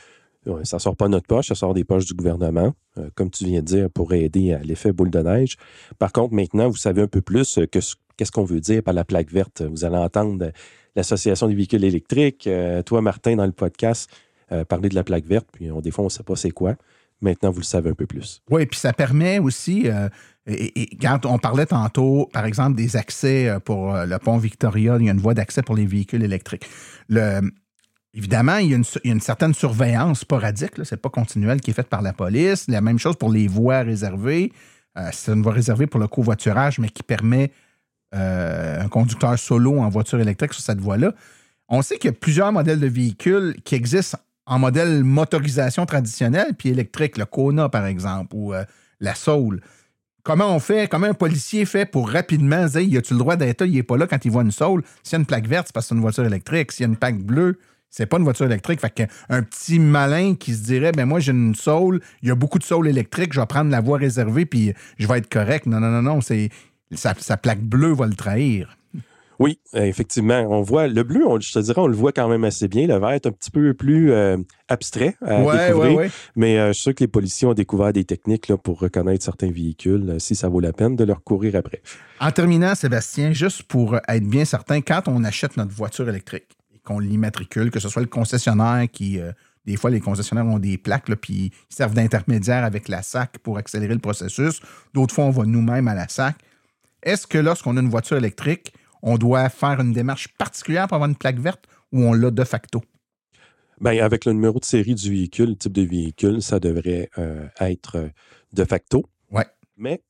[0.64, 3.60] ça sort pas notre poche, ça sort des poches du gouvernement, euh, comme tu viens
[3.60, 5.56] de dire, pour aider à l'effet boule de neige.
[5.98, 8.82] Par contre, maintenant, vous savez un peu plus euh, que ce- qu'est-ce qu'on veut dire
[8.82, 9.62] par la plaque verte.
[9.62, 10.50] Vous allez entendre
[10.96, 14.10] l'Association des véhicules électriques, euh, toi, Martin, dans le podcast,
[14.52, 16.50] euh, parler de la plaque verte, puis on, des fois, on ne sait pas c'est
[16.50, 16.74] quoi.
[17.20, 18.42] Maintenant, vous le savez un peu plus.
[18.50, 19.88] Oui, puis ça permet aussi,
[20.46, 25.06] et, et quand on parlait tantôt, par exemple, des accès pour le pont Victoria, il
[25.06, 26.66] y a une voie d'accès pour les véhicules électriques.
[27.08, 27.40] Le,
[28.14, 31.88] évidemment, il y, a une, certaine surveillance sporadique, ce n'est pas continuelle, qui est faite
[31.88, 32.66] par la police.
[32.68, 34.52] La même chose pour les voies réservées.
[34.96, 37.50] Euh, c'est une voie réservée pour le covoiturage, mais qui permet
[38.14, 41.12] euh, un conducteur solo en voiture électrique sur cette voie-là.
[41.68, 46.54] On sait qu'il y a plusieurs modèles de véhicules qui existent en modèle motorisation traditionnelle
[46.56, 48.64] puis électrique, le Kona par exemple, ou euh,
[49.00, 49.60] la Soul.
[50.22, 53.62] Comment on fait, comment un policier fait pour rapidement dire y a-tu le droit d'être
[53.62, 54.82] là, il n'est pas là quand il voit une Soul?
[55.02, 56.72] S'il y a une plaque verte, c'est parce que c'est une voiture électrique.
[56.72, 57.58] S'il y a une plaque bleue,
[57.96, 58.80] c'est pas une voiture électrique.
[58.80, 62.34] Fait qu'un petit malin qui se dirait ben moi j'ai une Soul, il y a
[62.34, 65.66] beaucoup de Soul électriques, je vais prendre la voie réservée puis je vais être correct.
[65.66, 66.48] Non, non, non, non, c'est
[66.92, 68.76] sa, sa plaque bleue va le trahir.
[69.40, 70.46] Oui, effectivement.
[70.48, 72.86] On voit le bleu, on- je te dirais, on le voit quand même assez bien.
[72.86, 74.36] Le vert est un petit peu plus euh,
[74.68, 75.90] abstrait à Ouais, découvrir.
[75.90, 76.10] ouais, ouais.
[76.36, 79.24] Mais euh, je suis sûr que les policiers ont découvert des techniques là, pour reconnaître
[79.24, 81.82] certains véhicules, euh, si ça vaut la peine de leur courir après.
[82.20, 86.46] En terminant, Sébastien, juste pour être bien certain, quand on achète notre voiture électrique
[86.84, 89.32] qu'on l'immatricule, que ce soit le concessionnaire qui, euh,
[89.64, 93.38] des fois, les concessionnaires ont des plaques, là, puis ils servent d'intermédiaire avec la SAC
[93.38, 94.60] pour accélérer le processus.
[94.92, 96.36] D'autres fois, on va nous-mêmes à la SAC.
[97.02, 101.08] Est-ce que lorsqu'on a une voiture électrique, on doit faire une démarche particulière pour avoir
[101.08, 102.82] une plaque verte ou on l'a de facto?
[103.80, 107.46] Ben, avec le numéro de série du véhicule, le type de véhicule, ça devrait euh,
[107.60, 108.08] être euh,
[108.52, 109.04] de facto.
[109.30, 109.46] Ouais.
[109.76, 110.02] Mais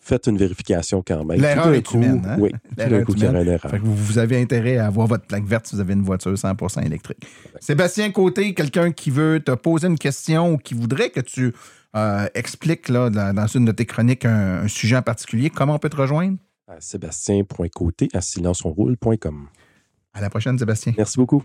[0.00, 1.40] faites une vérification quand même.
[1.40, 2.22] L'erreur est coup, humaine.
[2.26, 2.36] Hein?
[2.38, 3.46] Oui, tout d'un coup, il y aura humaine.
[3.46, 3.70] une erreur.
[3.70, 6.32] Fait que vous, avez intérêt à avoir votre plaque verte si vous avez une voiture
[6.32, 7.26] 100% électrique.
[7.60, 11.54] Sébastien Côté, quelqu'un qui veut te poser une question ou qui voudrait que tu
[11.96, 15.74] euh, expliques là, dans, dans une de tes chroniques un, un sujet en particulier, comment
[15.74, 16.38] on peut te rejoindre?
[16.68, 19.48] À sébastien.côté à silenceonroule.com.
[20.12, 20.92] À la prochaine, Sébastien.
[20.96, 21.44] Merci beaucoup.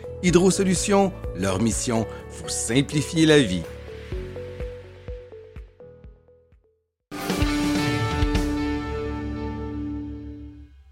[0.23, 3.63] Hydrosolutions, leur mission, vous simplifier la vie.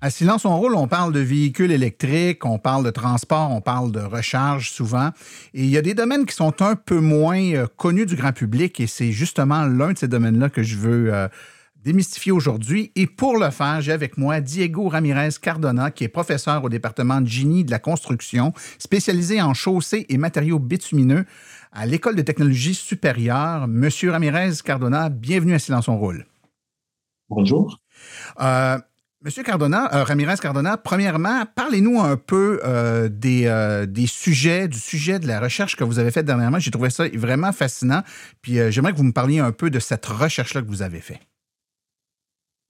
[0.01, 3.91] À Silence on roule, on parle de véhicules électriques, on parle de transport, on parle
[3.91, 5.09] de recharge souvent.
[5.53, 8.31] Et il y a des domaines qui sont un peu moins euh, connus du grand
[8.31, 11.27] public et c'est justement l'un de ces domaines-là que je veux euh,
[11.83, 12.91] démystifier aujourd'hui.
[12.95, 17.21] Et pour le faire, j'ai avec moi Diego Ramirez Cardona, qui est professeur au département
[17.21, 21.25] de génie de la construction, spécialisé en chaussées et matériaux bitumineux
[21.71, 23.67] à l'École de technologie supérieure.
[23.67, 26.25] Monsieur Ramirez Cardona, bienvenue à Silence on roule.
[27.29, 27.79] Bonjour.
[28.41, 28.77] Euh,
[29.21, 34.79] Monsieur Cardona, euh, Ramirez Cardona, premièrement, parlez-nous un peu euh, des, euh, des, sujets, du
[34.79, 36.57] sujet de la recherche que vous avez faite dernièrement.
[36.57, 38.01] J'ai trouvé ça vraiment fascinant.
[38.41, 41.19] Puis j'aimerais que vous me parliez un peu de cette recherche-là que vous avez faite.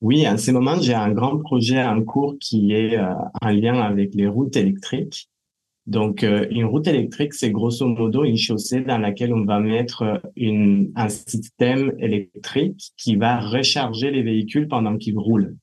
[0.01, 3.81] Oui, en ce moment, j'ai un grand projet en cours qui est euh, en lien
[3.81, 5.29] avec les routes électriques.
[5.87, 10.21] Donc, euh, une route électrique, c'est grosso modo une chaussée dans laquelle on va mettre
[10.35, 15.57] une, un système électrique qui va recharger les véhicules pendant qu'ils roulent.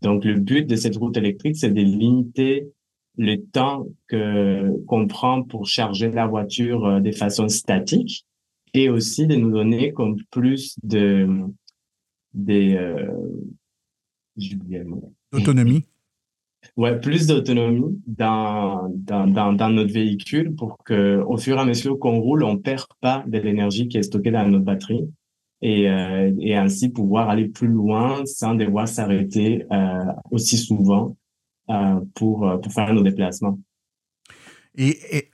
[0.00, 2.68] Donc, le but de cette route électrique, c'est de limiter
[3.18, 8.24] le temps que qu'on prend pour charger la voiture euh, de façon statique
[8.74, 11.28] et aussi de nous donner comme plus de
[12.32, 13.10] des euh,
[15.32, 15.84] d'autonomie.
[16.76, 21.64] Ouais, plus d'autonomie dans, dans, dans, dans, notre véhicule pour que, au fur et à
[21.64, 25.08] mesure qu'on roule, on perd pas de l'énergie qui est stockée dans notre batterie
[25.60, 31.16] et, euh, et ainsi pouvoir aller plus loin sans devoir s'arrêter euh, aussi souvent
[31.68, 33.58] euh, pour, pour faire nos déplacements.
[34.74, 35.30] Et, et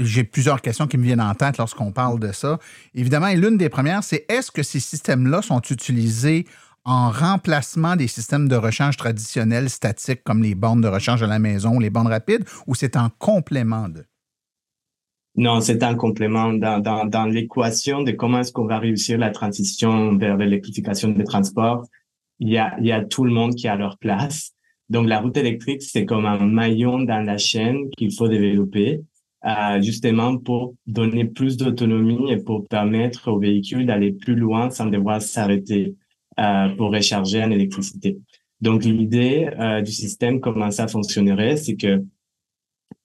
[0.00, 2.58] j'ai plusieurs questions qui me viennent en tête lorsqu'on parle de ça.
[2.94, 6.46] Évidemment, l'une des premières, c'est est-ce que ces systèmes-là sont utilisés
[6.84, 11.38] en remplacement des systèmes de rechange traditionnels statiques comme les bornes de rechange à la
[11.38, 14.04] maison, les bornes rapides, ou c'est en complément de?
[15.36, 19.30] Non, c'est un complément dans, dans, dans l'équation de comment est-ce qu'on va réussir la
[19.30, 21.86] transition vers l'électrification des transports.
[22.40, 24.52] Il y a, il y a tout le monde qui a leur place.
[24.88, 29.02] Donc, la route électrique, c'est comme un maillon dans la chaîne qu'il faut développer,
[29.44, 34.86] euh, justement pour donner plus d'autonomie et pour permettre aux véhicules d'aller plus loin sans
[34.86, 35.94] devoir s'arrêter
[36.76, 38.18] pour recharger en électricité.
[38.60, 42.04] Donc, l'idée euh, du système, comment ça fonctionnerait, c'est que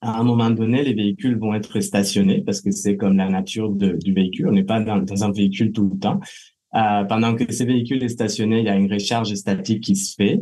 [0.00, 3.70] à un moment donné, les véhicules vont être stationnés parce que c'est comme la nature
[3.70, 4.48] du véhicule.
[4.48, 6.20] On n'est pas dans, un véhicule tout le temps.
[6.74, 10.14] Euh, pendant que ces véhicules sont stationnés, il y a une recharge statique qui se
[10.14, 10.40] fait,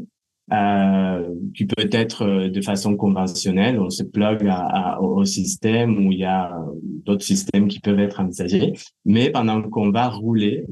[0.53, 3.79] euh, qui peut être euh, de façon conventionnelle.
[3.79, 4.51] On se plug
[5.01, 6.53] au système où il y a
[7.07, 8.73] d'autres systèmes qui peuvent être envisagés.
[9.05, 10.65] Mais pendant qu'on va rouler,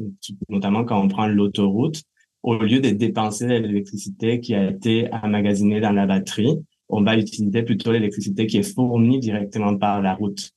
[0.48, 2.02] notamment quand on prend l'autoroute,
[2.42, 7.62] au lieu de dépenser l'électricité qui a été emmagasinée dans la batterie, on va utiliser
[7.62, 10.50] plutôt l'électricité qui est fournie directement par la route.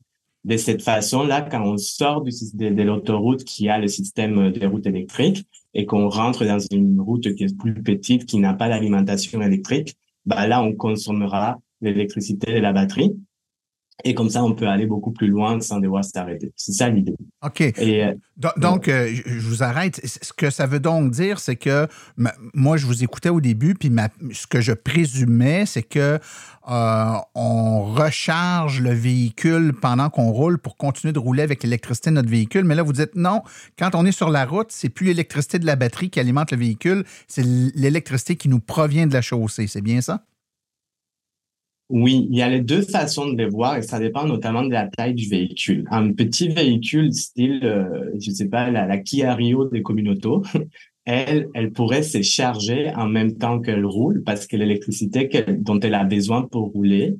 [0.44, 5.48] De cette façon-là, quand on sort de l'autoroute qui a le système de route électrique
[5.74, 9.96] et qu'on rentre dans une route qui est plus petite, qui n'a pas d'alimentation électrique,
[10.26, 13.12] bah là, on consommera l'électricité de la batterie
[14.04, 16.52] et comme ça, on peut aller beaucoup plus loin sans devoir s'arrêter.
[16.58, 17.16] C'est ça l'idée.
[17.44, 17.62] OK.
[17.62, 18.14] Et, euh,
[18.58, 20.02] donc, euh, je vous arrête.
[20.06, 21.88] Ce que ça veut donc dire, c'est que
[22.54, 26.20] moi, je vous écoutais au début, puis ma, ce que je présumais, c'est que
[26.68, 32.16] euh, on recharge le véhicule pendant qu'on roule pour continuer de rouler avec l'électricité de
[32.16, 32.66] notre véhicule.
[32.66, 33.44] Mais là, vous dites non,
[33.80, 36.58] quand on est sur la route, c'est plus l'électricité de la batterie qui alimente le
[36.58, 39.68] véhicule, c'est l'électricité qui nous provient de la chaussée.
[39.68, 40.26] C'est bien ça?
[41.90, 44.72] Oui, il y a les deux façons de les voir et ça dépend notamment de
[44.72, 45.86] la taille du véhicule.
[45.92, 50.30] Un petit véhicule style, euh, je sais pas, la, la Kia Rio des communautés,
[51.06, 55.94] elle, elle pourrait se charger en même temps qu'elle roule parce que l'électricité dont elle
[55.94, 57.16] a besoin pour rouler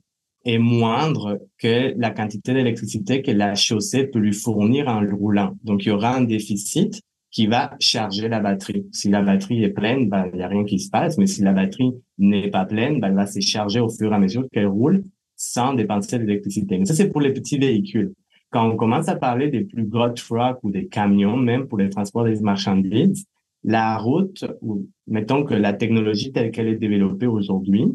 [0.46, 5.58] est moindre que la quantité d'électricité que la chaussée peut lui fournir en roulant.
[5.64, 7.02] Donc, il y aura un déficit
[7.32, 8.86] qui va charger la batterie.
[8.92, 11.42] Si la batterie est pleine, ben, il n'y a rien qui se passe, mais si
[11.42, 14.46] la batterie n'est pas pleine, ben, elle va se charger au fur et à mesure
[14.52, 15.04] qu'elle roule
[15.36, 16.78] sans dépenser d'électricité.
[16.78, 18.14] Mais ça, c'est pour les petits véhicules.
[18.52, 21.90] Quand on commence à parler des plus gros trucks ou des camions, même pour les
[21.90, 23.26] transports des marchandises,
[23.64, 27.86] la route, ou mettons que la technologie telle qu'elle est développée aujourd'hui,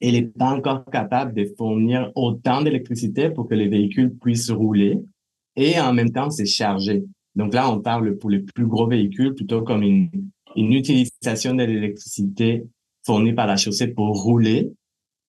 [0.00, 4.98] elle n'est pas encore capable de fournir autant d'électricité pour que les véhicules puissent rouler
[5.56, 7.04] et en même temps, c'est chargé.
[7.34, 10.10] Donc là, on parle pour les plus gros véhicules plutôt comme une,
[10.56, 12.64] une utilisation de l'électricité
[13.04, 14.72] fournie par la chaussée pour rouler,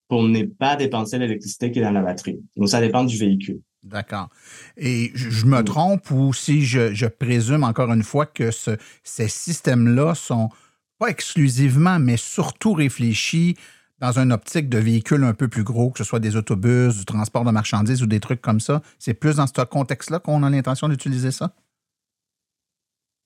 [0.08, 2.40] pour ne pas dépenser l'électricité qui est dans la batterie.
[2.56, 3.60] Donc ça dépend du véhicule.
[3.82, 4.28] D'accord.
[4.76, 9.28] Et je me trompe ou si je, je présume encore une fois que ce, ces
[9.28, 10.48] systèmes-là sont
[10.98, 13.56] pas exclusivement, mais surtout réfléchis
[14.00, 17.04] dans une optique de véhicules un peu plus gros, que ce soit des autobus, du
[17.04, 18.82] transport de marchandises ou des trucs comme ça.
[18.98, 21.54] C'est plus dans ce contexte-là qu'on a l'intention d'utiliser ça?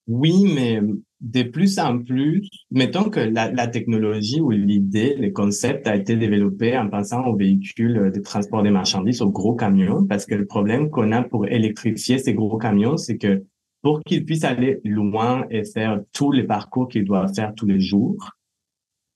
[0.08, 0.80] Oui, mais
[1.20, 6.16] de plus en plus, mettons que la, la technologie ou l'idée, le concept a été
[6.16, 10.46] développé en pensant aux véhicules de transport des marchandises, aux gros camions, parce que le
[10.46, 13.44] problème qu'on a pour électrifier ces gros camions, c'est que
[13.82, 17.78] pour qu'ils puissent aller loin et faire tous les parcours qu'ils doivent faire tous les
[17.78, 18.30] jours,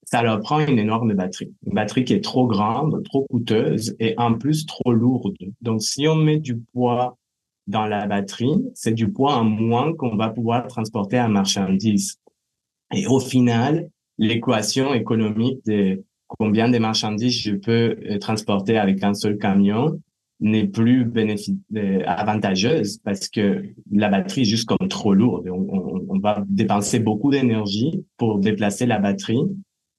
[0.05, 1.55] ça leur prend une énorme batterie.
[1.67, 5.37] Une batterie qui est trop grande, trop coûteuse et en plus trop lourde.
[5.63, 7.17] Donc, si on met du poids
[7.67, 12.19] dans la batterie, c'est du poids en moins qu'on va pouvoir transporter en marchandise.
[12.93, 19.15] Et au final, l'équation économique de combien de marchandises je peux euh, transporter avec un
[19.15, 20.01] seul camion
[20.41, 25.49] n'est plus euh, avantageuse parce que la batterie est juste comme trop lourde.
[25.49, 29.43] On, va dépenser beaucoup d'énergie pour déplacer la batterie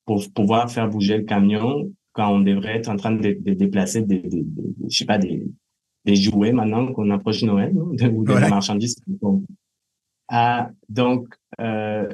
[0.06, 4.20] pour pouvoir faire bouger le camion quand on devrait être en train de, déplacer des,
[4.20, 4.46] des,
[4.88, 5.46] je sais pas des,
[6.06, 8.96] des jouets maintenant qu'on approche Noël ou de la marchandise.
[10.28, 11.28] Ah, donc
[11.60, 12.08] euh,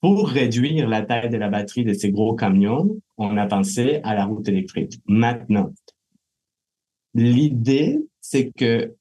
[0.00, 4.14] pour réduire la taille de la batterie de ces gros camions, on a pensé à
[4.14, 5.00] la route électrique.
[5.06, 5.72] Maintenant,
[7.14, 8.94] l'idée c'est que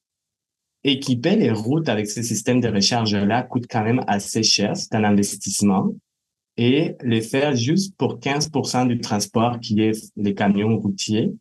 [0.83, 4.95] équiper les routes avec ce système de recharge là coûte quand même assez cher, c'est
[4.95, 5.93] un investissement
[6.57, 11.33] et les faire juste pour 15% du transport qui est les camions routiers,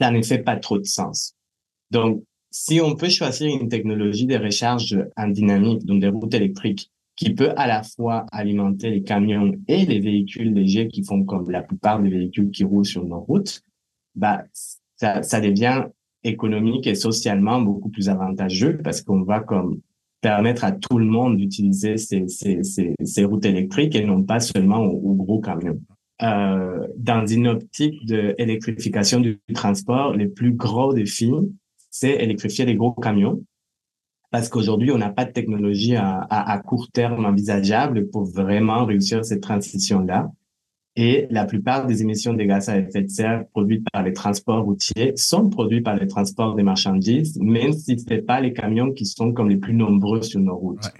[0.00, 1.34] ça ne fait pas trop de sens.
[1.90, 6.90] Donc, si on peut choisir une technologie de recharge en dynamique, donc des routes électriques,
[7.16, 11.50] qui peut à la fois alimenter les camions et les véhicules légers qui font comme
[11.50, 13.60] la plupart des véhicules qui roulent sur nos routes,
[14.14, 14.44] bah,
[14.96, 15.84] ça, ça devient
[16.24, 19.80] économique et socialement beaucoup plus avantageux parce qu'on va comme
[20.20, 24.40] permettre à tout le monde d'utiliser ces, ces, ces, ces, routes électriques et non pas
[24.40, 25.80] seulement aux, gros camions.
[26.22, 31.32] Euh, dans une optique d'électrification du transport, les plus gros défis,
[31.90, 33.42] c'est électrifier les gros camions.
[34.30, 39.40] Parce qu'aujourd'hui, on n'a pas de technologie à, court terme envisageable pour vraiment réussir cette
[39.40, 40.30] transition-là.
[40.94, 44.64] Et la plupart des émissions de gaz à effet de serre produites par les transports
[44.64, 48.92] routiers sont produites par les transports des marchandises, même si ce n'est pas les camions
[48.92, 50.92] qui sont comme les plus nombreux sur nos routes.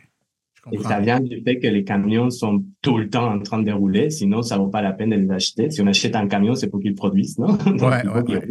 [0.73, 3.73] Et ça vient du fait que les camions sont tout le temps en train de
[3.73, 5.71] rouler, sinon ça vaut pas la peine de les acheter.
[5.71, 7.57] Si on achète un camion, c'est pour qu'ils produisent, non?
[7.67, 8.49] Donc, ouais, ouais,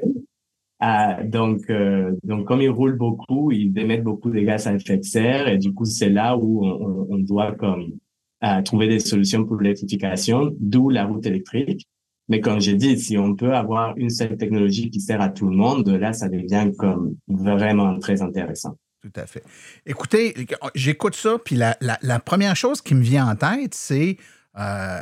[0.82, 4.98] euh, donc, euh, donc, comme ils roulent beaucoup, ils émettent beaucoup de gaz à effet
[4.98, 7.98] de serre, et du coup, c'est là où on, on doit comme
[8.42, 11.86] à trouver des solutions pour l'électrification, d'où la route électrique.
[12.30, 15.50] Mais comme j'ai dit, si on peut avoir une seule technologie qui sert à tout
[15.50, 18.78] le monde, là, ça devient comme vraiment très intéressant.
[19.02, 19.44] Tout à fait.
[19.86, 20.34] Écoutez,
[20.76, 24.18] j'écoute ça, puis la, première chose qui me vient en tête, c'est
[24.58, 25.02] euh,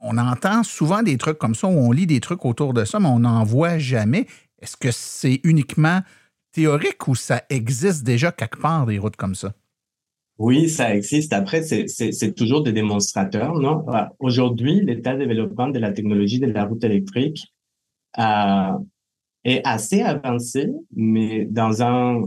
[0.00, 2.98] on entend souvent des trucs comme ça, où on lit des trucs autour de ça,
[2.98, 4.26] mais on n'en voit jamais.
[4.60, 6.00] Est-ce que c'est uniquement
[6.52, 9.52] théorique ou ça existe déjà quelque part des routes comme ça?
[10.38, 11.32] Oui, ça existe.
[11.32, 13.86] Après, c'est toujours des démonstrateurs, non?
[14.18, 17.54] Aujourd'hui, l'état de développement de la technologie de la route électrique
[18.18, 18.72] euh,
[19.44, 22.22] est assez avancé, mais dans un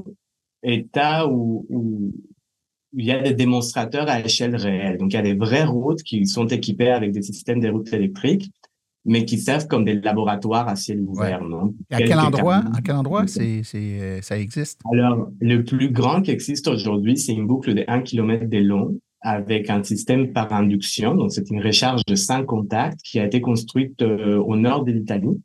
[0.64, 2.14] état où, où,
[2.94, 4.98] il y a des démonstrateurs à échelle réelle.
[4.98, 7.94] Donc, il y a des vraies routes qui sont équipées avec des systèmes de routes
[7.94, 8.52] électriques
[9.06, 11.44] mais qui servent comme des laboratoires à ciel ouvert.
[11.44, 11.74] Non?
[11.90, 14.82] à quel endroit, à quel endroit c'est, c'est, ça existe?
[14.92, 19.00] Alors, le plus grand qui existe aujourd'hui, c'est une boucle de 1 km de long
[19.22, 21.16] avec un système par induction.
[21.16, 24.92] Donc, c'est une recharge de 5 contacts qui a été construite euh, au nord de
[24.92, 25.42] l'Italie.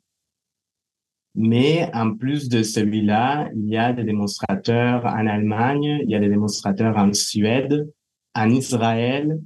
[1.35, 6.19] Mais en plus de celui-là, il y a des démonstrateurs en Allemagne, il y a
[6.19, 7.89] des démonstrateurs en Suède,
[8.33, 9.39] en Israël,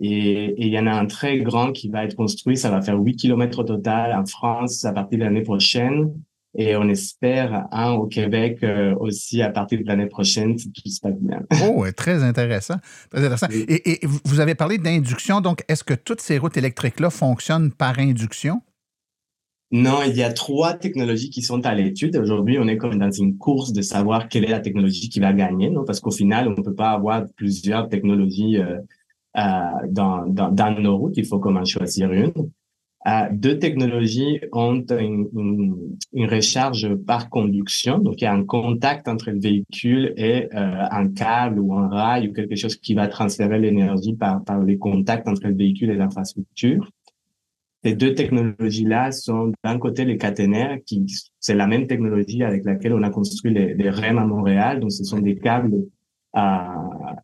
[0.00, 2.56] et, il y en a un très grand qui va être construit.
[2.56, 6.12] Ça va faire 8 km au total en France à partir de l'année prochaine.
[6.56, 10.88] Et on espère un au Québec euh, aussi à partir de l'année prochaine, si tout
[10.88, 11.40] se passe bien.
[11.66, 12.76] Oh, très intéressant.
[13.10, 13.48] Très intéressant.
[13.50, 15.40] Et, et, vous avez parlé d'induction.
[15.40, 18.62] Donc, est-ce que toutes ces routes électriques-là fonctionnent par induction?
[19.74, 22.14] Non, il y a trois technologies qui sont à l'étude.
[22.16, 25.32] Aujourd'hui, on est comme dans une course de savoir quelle est la technologie qui va
[25.32, 25.84] gagner, non?
[25.84, 28.78] Parce qu'au final, on ne peut pas avoir plusieurs technologies euh,
[29.36, 29.40] euh,
[29.88, 32.32] dans, dans, dans, nos routes, il faut comment choisir une.
[33.08, 38.44] Euh, deux technologies ont une, une, une, recharge par conduction, donc il y a un
[38.44, 42.94] contact entre le véhicule et euh, un câble ou un rail ou quelque chose qui
[42.94, 46.88] va transférer l'énergie par, par les contacts entre le véhicule et l'infrastructure.
[47.84, 51.04] Ces deux technologies-là sont d'un côté les caténaires, qui
[51.38, 54.90] c'est la même technologie avec laquelle on a construit les, les REM à Montréal, donc
[54.90, 55.84] ce sont des câbles
[56.32, 56.74] à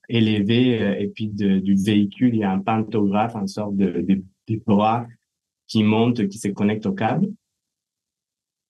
[0.09, 4.03] élever euh, et puis de, du véhicule, il y a un pantographe, une sorte de,
[4.03, 5.07] de, de bras
[5.67, 7.29] qui monte, qui se connecte au câble.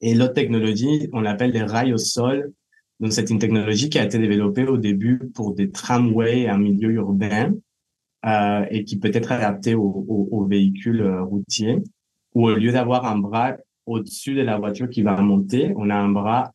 [0.01, 2.53] Et l'autre technologie, on l'appelle les rails au sol.
[3.01, 6.91] Donc, c'est une technologie qui a été développée au début pour des tramways en milieu
[6.91, 7.55] urbain
[8.27, 11.79] euh, et qui peut être adaptée aux, aux, aux véhicules euh, routiers,
[12.35, 13.57] où au lieu d'avoir un bras
[13.87, 16.53] au-dessus de la voiture qui va monter, on a un bras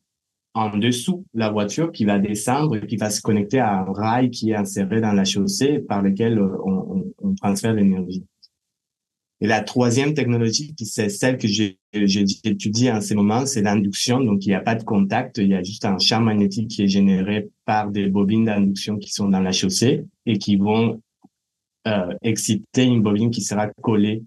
[0.54, 3.92] en dessous de la voiture qui va descendre et qui va se connecter à un
[3.92, 8.24] rail qui est inséré dans la chaussée par lequel euh, on, on, on transfère l'énergie.
[9.42, 14.20] Et la troisième technologie, qui c'est celle que j'ai étudiée en ce moment, c'est l'induction.
[14.20, 16.84] Donc, il n'y a pas de contact, il y a juste un champ magnétique qui
[16.84, 21.02] est généré par des bobines d'induction qui sont dans la chaussée et qui vont
[21.86, 24.24] euh, exciter une bobine qui sera collée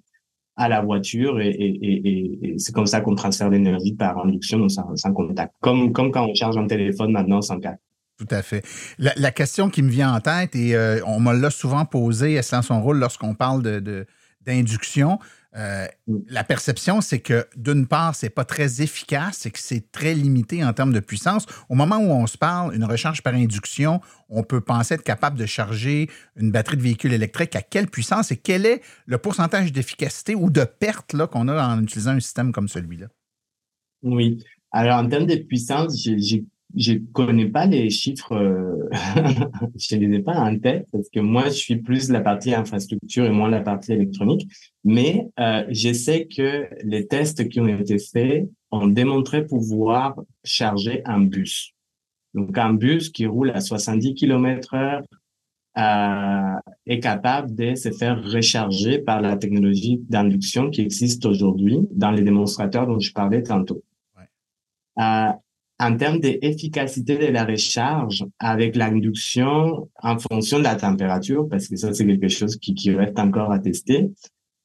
[0.55, 5.53] à la voiture et, c'est comme ça qu'on transfère l'énergie par induction, sans, sans, contact.
[5.61, 7.79] Comme, quand on charge un téléphone maintenant sans câble.
[8.17, 8.65] Tout à fait.
[8.97, 12.53] La, question qui me vient en tête, et euh, on me l'a souvent posée, est-ce
[12.53, 14.05] dans son rôle lorsqu'on parle de
[14.45, 15.19] d'induction.
[15.55, 15.87] Euh,
[16.27, 20.63] la perception, c'est que d'une part, c'est pas très efficace, c'est que c'est très limité
[20.63, 21.47] en termes de puissance.
[21.69, 25.39] Au moment où on se parle, une recharge par induction, on peut penser être capable
[25.39, 29.71] de charger une batterie de véhicule électrique à quelle puissance et quel est le pourcentage
[29.73, 33.07] d'efficacité ou de perte qu'on a en utilisant un système comme celui-là?
[34.03, 34.43] Oui.
[34.71, 36.45] Alors, en termes de puissance, j'ai
[36.75, 38.89] je connais pas les chiffres, euh,
[39.75, 43.25] je les ai pas en tête parce que moi je suis plus la partie infrastructure
[43.25, 44.47] et moins la partie électronique.
[44.83, 51.01] Mais euh, je sais que les tests qui ont été faits ont démontré pouvoir charger
[51.05, 51.73] un bus.
[52.33, 55.01] Donc un bus qui roule à 70 km heure
[55.77, 62.11] euh, est capable de se faire recharger par la technologie d'induction qui existe aujourd'hui dans
[62.11, 63.83] les démonstrateurs dont je parlais tantôt.
[64.17, 64.23] Ouais.
[64.99, 65.31] Euh,
[65.79, 71.77] en termes d'efficacité de la recharge avec l'induction en fonction de la température, parce que
[71.77, 74.11] ça, c'est quelque chose qui, qui, reste encore à tester,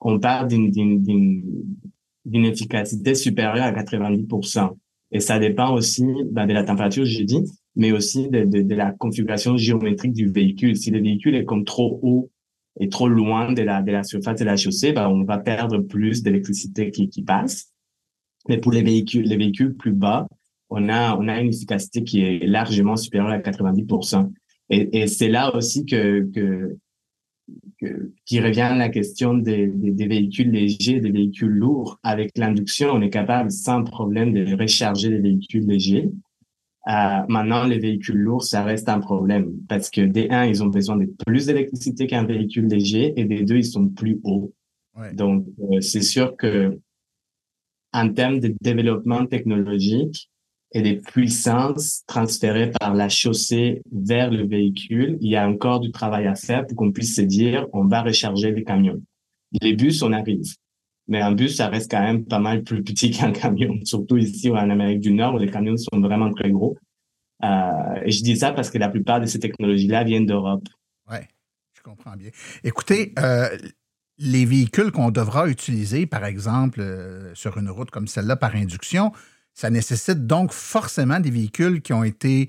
[0.01, 4.77] on parle d'une efficacité supérieure à 90%.
[5.13, 7.45] Et ça dépend aussi ben, de la température, j'ai dit,
[7.77, 10.77] mais aussi de, de, de, la configuration géométrique du véhicule.
[10.77, 12.31] Si le véhicule est comme trop haut
[12.81, 15.79] et trop loin de la, de la surface de la chaussée, ben, on va perdre
[15.79, 17.73] plus d'électricité qui, qui passe.
[18.49, 20.27] Mais pour les véhicules, les véhicules plus bas,
[20.75, 24.33] on a, on a une efficacité qui est largement supérieure à 90%.
[24.71, 26.77] Et, et c'est là aussi que, que,
[27.81, 31.99] que, qui revient la question des, des, des, véhicules légers, des véhicules lourds.
[32.03, 36.11] Avec l'induction, on est capable sans problème de recharger les véhicules légers.
[36.87, 40.67] Euh, maintenant, les véhicules lourds, ça reste un problème parce que des un, ils ont
[40.67, 44.53] besoin de plus d'électricité qu'un véhicule léger et des deux, ils sont plus hauts.
[44.97, 45.15] Ouais.
[45.15, 46.79] Donc, euh, c'est sûr que
[47.93, 50.29] en termes de développement technologique,
[50.75, 55.93] et les puissances transférées par la chaussée vers le véhicule, il y a encore du
[55.93, 59.01] travail à faire pour qu'on puisse se dire, on va recharger les camions.
[59.63, 60.53] Les bus, on arrive.
[61.07, 64.51] Mais un bus, ça reste quand même pas mal plus petit qu'un camion, surtout ici
[64.51, 66.77] en Amérique du Nord où les camions sont vraiment très gros.
[67.45, 70.69] Euh, et je dis ça parce que la plupart de ces technologies-là viennent d'Europe.
[71.09, 71.19] Oui,
[71.77, 72.31] je comprends bien.
[72.65, 73.49] Écoutez, euh,
[74.19, 79.13] les véhicules qu'on devra utiliser, par exemple, euh, sur une route comme celle-là par induction,
[79.55, 82.49] ça nécessite donc forcément des véhicules qui ont été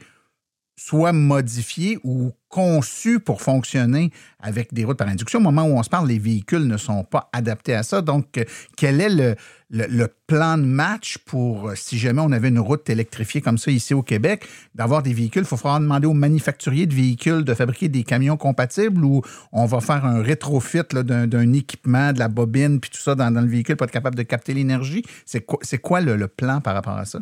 [0.77, 5.39] soit modifiés ou conçus pour fonctionner avec des routes par induction.
[5.39, 8.01] Au moment où on se parle, les véhicules ne sont pas adaptés à ça.
[8.01, 8.43] Donc,
[8.75, 9.35] quel est le,
[9.75, 13.93] le, plan de match pour, si jamais on avait une route électrifiée comme ça ici
[13.93, 15.43] au Québec, d'avoir des véhicules?
[15.43, 19.21] Il faut demander aux manufacturiers de véhicules de fabriquer des camions compatibles ou
[19.51, 23.47] on va faire un rétrofit d'un équipement, de la bobine, puis tout ça dans, le
[23.47, 25.03] véhicule pour être capable de capter l'énergie.
[25.25, 27.19] C'est quoi, le plan par rapport à ça?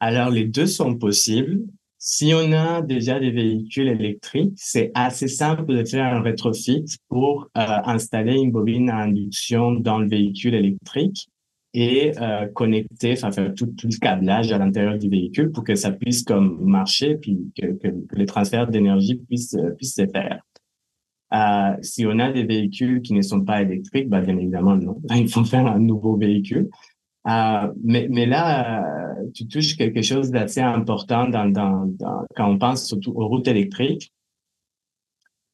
[0.00, 1.60] Alors, les deux sont possibles.
[1.98, 7.48] Si on a déjà des véhicules électriques, c'est assez simple de faire un rétrofit pour
[7.56, 11.28] euh, installer une bobine à induction dans le véhicule électrique
[11.76, 15.92] et euh, connecter, enfin faire tout, le câblage à l'intérieur du véhicule pour que ça
[15.92, 20.40] puisse comme marcher puis que, que, que les transferts d'énergie puissent puissent se faire.
[21.34, 25.00] Euh, si on a des véhicules qui ne sont pas électriques, bah bien évidemment non,
[25.14, 26.70] il faut faire un nouveau véhicule.
[27.28, 33.12] Euh, mais, mais là, euh, tu touches quelque chose d'assez important quand on pense surtout
[33.16, 34.12] aux routes électriques.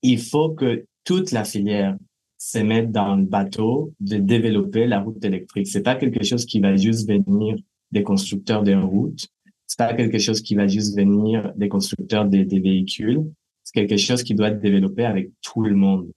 [0.03, 1.97] Il faut que toute la filière
[2.45, 5.68] se mettre dans le bateau de développer la route électrique.
[5.68, 7.55] C'est pas quelque chose qui va juste venir
[7.93, 9.28] des constructeurs de routes.
[9.68, 13.22] C'est pas quelque chose qui va juste venir des constructeurs des, des véhicules.
[13.62, 16.11] C'est quelque chose qui doit être développé avec tout le monde.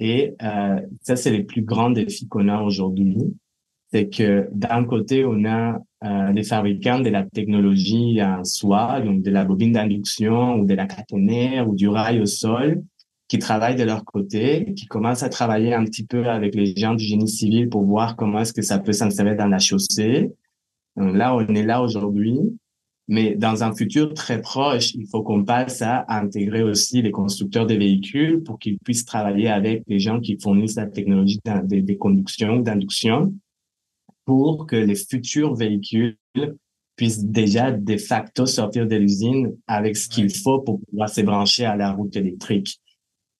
[0.00, 3.16] Et euh, ça, c'est les plus grands défis qu'on a aujourd'hui.
[3.92, 9.22] C'est que d'un côté, on a euh, les fabricants de la technologie en soi, donc
[9.22, 12.82] de la bobine d'induction ou de la caténaire ou du rail au sol,
[13.30, 16.94] qui travaillent de leur côté, qui commencent à travailler un petit peu avec les gens
[16.94, 20.32] du génie civil pour voir comment est-ce que ça peut s'insérer dans la chaussée.
[20.96, 22.40] Donc là, on est là aujourd'hui.
[23.06, 27.66] Mais dans un futur très proche, il faut qu'on passe à intégrer aussi les constructeurs
[27.66, 31.94] de véhicules pour qu'ils puissent travailler avec les gens qui fournissent la technologie de, de
[31.94, 33.32] conduction, d'induction,
[34.24, 36.16] pour que les futurs véhicules
[36.96, 41.64] puissent déjà de facto sortir de l'usine avec ce qu'il faut pour pouvoir se brancher
[41.64, 42.79] à la route électrique.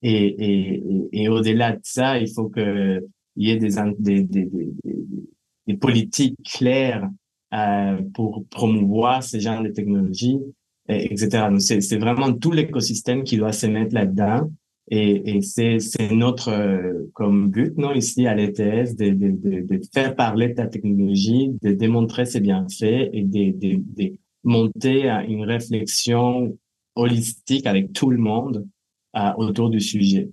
[0.01, 3.01] Et, et, et au-delà de ça, il faut qu'il
[3.35, 4.49] y ait des, des, des,
[5.67, 7.07] des politiques claires
[7.53, 10.39] euh, pour promouvoir ce genre de technologies,
[10.87, 11.47] etc.
[11.49, 14.49] Donc, c'est vraiment tout l'écosystème qui doit se mettre là-dedans.
[14.89, 15.77] Et, et c'est
[16.11, 20.67] notre euh, comme but, non, ici à l'ETS, de, de, de, de, faire parler ta
[20.67, 26.57] technologie, de démontrer ses bienfaits et de, de, de monter à une réflexion
[26.95, 28.67] holistique avec tout le monde
[29.13, 30.29] autour du sujet.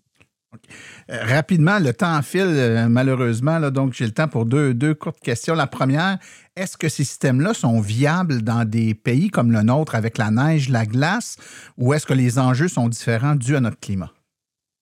[1.10, 4.94] Euh, rapidement, le temps file euh, malheureusement, là, donc j'ai le temps pour deux, deux
[4.94, 5.54] courtes questions.
[5.54, 6.18] La première,
[6.56, 10.68] est-ce que ces systèmes-là sont viables dans des pays comme le nôtre avec la neige,
[10.68, 11.36] la glace,
[11.76, 14.10] ou est-ce que les enjeux sont différents dus à notre climat?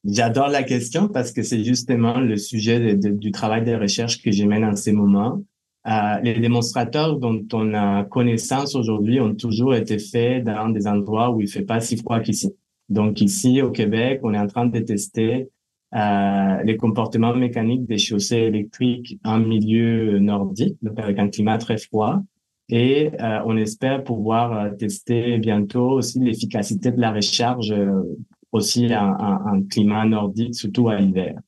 [0.04, 4.44] J'adore la question parce que c'est justement le sujet du travail de recherche que je
[4.44, 5.42] mène en ces moments.
[5.88, 11.30] Euh, les démonstrateurs dont on a connaissance aujourd'hui ont toujours été faits dans des endroits
[11.30, 12.52] où il fait pas si froid qu'ici.
[12.88, 15.48] Donc ici au Québec, on est en train de tester
[15.94, 21.78] euh, les comportements mécaniques des chaussées électriques en milieu nordique, donc avec un climat très
[21.78, 22.22] froid.
[22.68, 28.02] Et euh, on espère pouvoir euh, tester bientôt aussi l'efficacité de la recharge euh,
[28.50, 31.38] aussi en, en, climat nordique, surtout à l'hiver.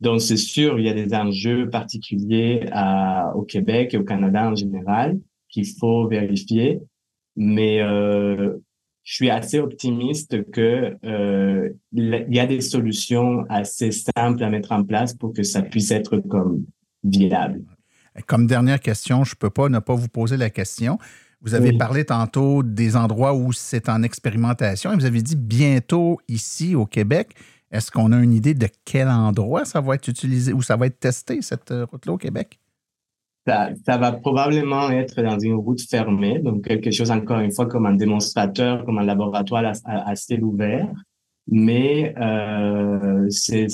[0.00, 4.50] Donc c'est sûr, il y a des enjeux particuliers à, au Québec et au Canada
[4.50, 5.18] en général
[5.48, 6.80] qu'il faut vérifier.
[7.36, 8.56] Mais euh,
[9.04, 14.72] je suis assez optimiste que euh, il y a des solutions assez simples à mettre
[14.72, 16.64] en place pour que ça puisse être comme
[17.02, 17.62] viable.
[18.26, 20.98] Comme dernière question, je peux pas ne pas vous poser la question.
[21.40, 26.20] Vous avez parlé tantôt des endroits où c'est en expérimentation et vous avez dit bientôt
[26.28, 27.34] ici au Québec.
[27.72, 30.86] Est-ce qu'on a une idée de quel endroit ça va être utilisé ou ça va
[30.86, 32.60] être testé, cette route-là au Québec?
[33.46, 37.66] Ça, ça, va probablement être dans une route fermée, donc quelque chose encore une fois
[37.66, 40.88] comme un démonstrateur, comme un laboratoire à, à ciel ouvert.
[41.48, 43.66] Mais euh, c'est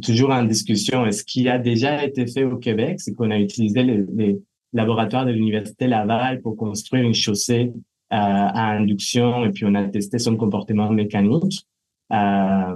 [0.00, 1.06] toujours en discussion.
[1.06, 4.38] Et ce qui a déjà été fait au Québec, c'est qu'on a utilisé les, les
[4.72, 7.72] laboratoires de l'Université Laval pour construire une chaussée
[8.12, 11.66] euh, à induction et puis on a testé son comportement mécanique.
[12.12, 12.74] Euh,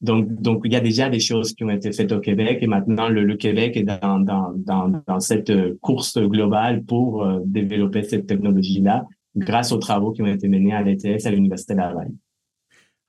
[0.00, 2.68] donc, donc, il y a déjà des choses qui ont été faites au Québec et
[2.68, 8.04] maintenant le, le Québec est dans, dans, dans, dans, cette course globale pour euh, développer
[8.04, 12.10] cette technologie-là grâce aux travaux qui ont été menés à l'ETS à l'Université Laval.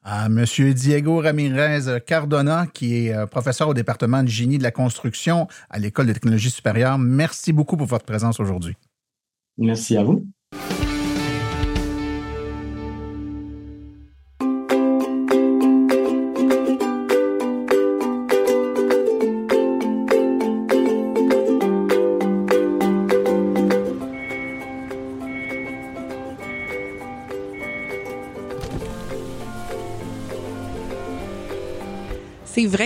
[0.01, 4.71] À Monsieur Diego Ramirez Cardona, qui est euh, professeur au département de génie de la
[4.71, 8.75] construction à l'École de technologie supérieure, merci beaucoup pour votre présence aujourd'hui.
[9.57, 10.25] Merci à vous.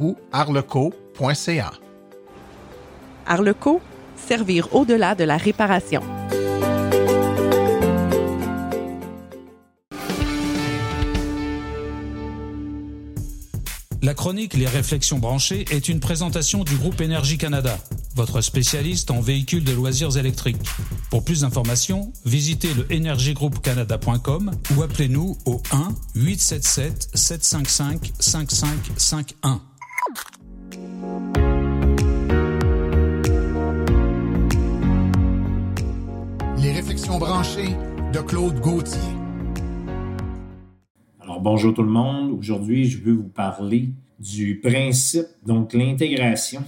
[0.00, 1.72] ou arleco.ca.
[3.26, 3.80] Arleco,
[4.16, 6.02] servir au-delà de la réparation.
[14.02, 17.78] La chronique Les réflexions branchées est une présentation du groupe Énergie Canada,
[18.16, 20.56] votre spécialiste en véhicules de loisirs électriques.
[21.10, 29.69] Pour plus d'informations, visitez le energygroupcanada.com ou appelez-nous au 1 877 755 5551.
[38.12, 38.98] De Claude Gauthier.
[41.20, 42.30] Alors bonjour tout le monde.
[42.38, 46.64] Aujourd'hui, je veux vous parler du principe, donc l'intégration.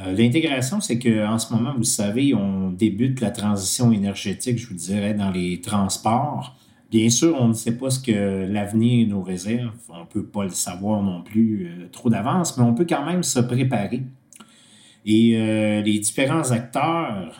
[0.00, 4.74] Euh, l'intégration, c'est qu'en ce moment, vous savez, on débute la transition énergétique, je vous
[4.74, 6.54] dirais, dans les transports.
[6.90, 9.72] Bien sûr, on ne sait pas ce que l'avenir nous réserve.
[9.88, 13.06] On ne peut pas le savoir non plus euh, trop d'avance, mais on peut quand
[13.06, 14.02] même se préparer.
[15.06, 17.32] Et euh, les différents acteurs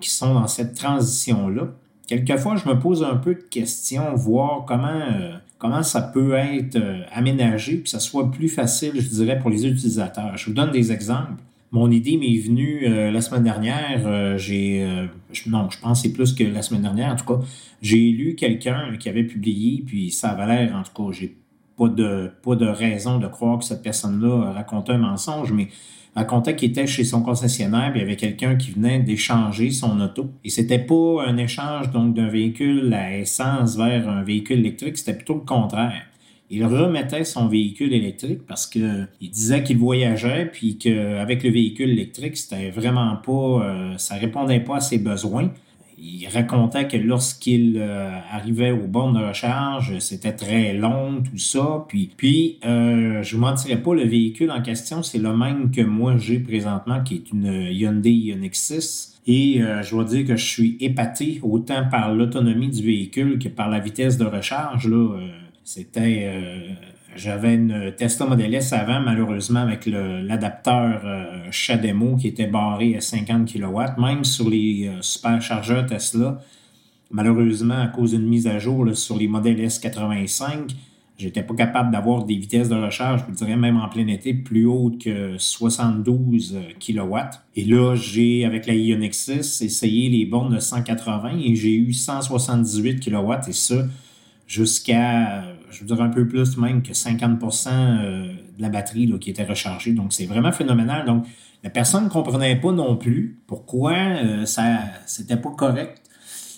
[0.00, 1.68] qui sont dans cette transition-là,
[2.10, 5.00] quelquefois, je me pose un peu de questions, voir comment,
[5.58, 6.76] comment ça peut être
[7.12, 10.36] aménagé, puis que ça soit plus facile, je dirais, pour les utilisateurs.
[10.36, 11.40] Je vous donne des exemples.
[11.70, 14.36] Mon idée m'est venue la semaine dernière.
[14.38, 14.84] j'ai,
[15.46, 17.12] non, je pense c'est plus que la semaine dernière.
[17.12, 17.40] En tout cas,
[17.80, 21.36] j'ai lu quelqu'un qui avait publié, puis ça avait l'air, en tout cas, j'ai
[21.78, 25.68] pas de pas de raison de croire que cette personne-là racontait un mensonge, mais
[26.14, 30.00] racontait qu'il était chez son concessionnaire, puis il y avait quelqu'un qui venait d'échanger son
[30.00, 30.30] auto.
[30.44, 35.14] Et c'était pas un échange donc d'un véhicule à essence vers un véhicule électrique, c'était
[35.14, 36.06] plutôt le contraire
[36.50, 41.90] il remettait son véhicule électrique parce que il disait qu'il voyageait puis qu'avec le véhicule
[41.90, 45.52] électrique, c'était vraiment pas, euh, ça répondait pas à ses besoins.
[46.02, 51.84] Il racontait que lorsqu'il euh, arrivait au bornes de recharge, c'était très long, tout ça.
[51.88, 55.82] Puis, puis euh, je vous mentirais pas, le véhicule en question, c'est le même que
[55.82, 59.20] moi j'ai présentement, qui est une Hyundai Ioniq 6.
[59.26, 63.48] Et euh, je dois dire que je suis épaté autant par l'autonomie du véhicule que
[63.48, 64.88] par la vitesse de recharge.
[64.88, 65.18] Là,
[65.64, 66.30] c'était.
[67.10, 72.96] Euh, j'avais une Tesla Model S avant, malheureusement, avec l'adapteur euh, CHAdeMO qui était barré
[72.96, 74.00] à 50 kW.
[74.00, 76.40] Même sur les euh, superchargeurs Tesla,
[77.10, 80.70] malheureusement, à cause d'une mise à jour sur les modèles S85,
[81.18, 84.32] j'étais pas capable d'avoir des vitesses de recharge, je vous dirais même en plein été,
[84.32, 87.16] plus hautes que 72 kW.
[87.56, 91.92] Et là, j'ai, avec la Ioniq 6, essayé les bornes de 180 et j'ai eu
[91.92, 93.84] 178 kW et ça,
[94.46, 98.24] jusqu'à, je vous dirais un peu plus même que 50% euh,
[98.56, 99.92] de la batterie qui était rechargée.
[99.92, 101.06] Donc, c'est vraiment phénoménal.
[101.06, 101.26] Donc,
[101.62, 106.02] la personne ne comprenait pas non plus pourquoi euh, ça c'était pas correct.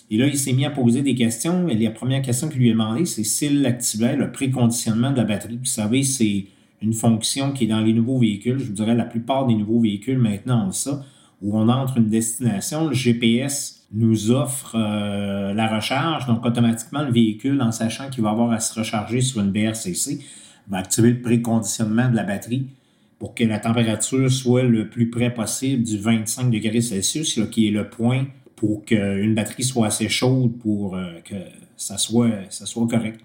[0.09, 1.67] Et là, il s'est mis à poser des questions.
[1.67, 5.23] Et la première question qu'il lui a demandé, c'est s'il activait le préconditionnement de la
[5.23, 5.57] batterie.
[5.57, 6.45] Vous savez, c'est
[6.81, 8.59] une fonction qui est dans les nouveaux véhicules.
[8.59, 11.03] Je vous dirais, la plupart des nouveaux véhicules maintenant ont ça,
[11.43, 16.25] où on entre une destination, le GPS nous offre euh, la recharge.
[16.25, 20.19] Donc, automatiquement, le véhicule, en sachant qu'il va avoir à se recharger sur une BRCC,
[20.69, 22.67] va activer le préconditionnement de la batterie
[23.19, 27.71] pour que la température soit le plus près possible du 25 degrés Celsius, qui est
[27.71, 28.25] le point
[28.55, 31.35] pour qu'une batterie soit assez chaude pour euh, que
[31.75, 32.29] ça soit,
[32.89, 33.19] correct.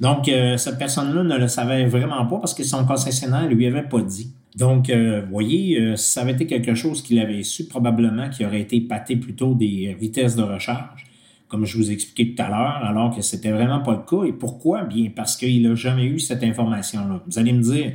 [0.00, 3.66] Donc, euh, cette personne-là ne le savait vraiment pas parce que son concessionnaire ne lui
[3.66, 4.32] avait pas dit.
[4.56, 8.46] Donc, euh, vous voyez, euh, ça avait été quelque chose qu'il avait su, probablement qu'il
[8.46, 11.06] aurait été pâté plutôt des vitesses de recharge,
[11.48, 14.24] comme je vous expliquais tout à l'heure, alors que c'était vraiment pas le cas.
[14.26, 14.84] Et pourquoi?
[14.84, 17.22] Bien, parce qu'il n'a jamais eu cette information-là.
[17.26, 17.92] Vous allez me dire,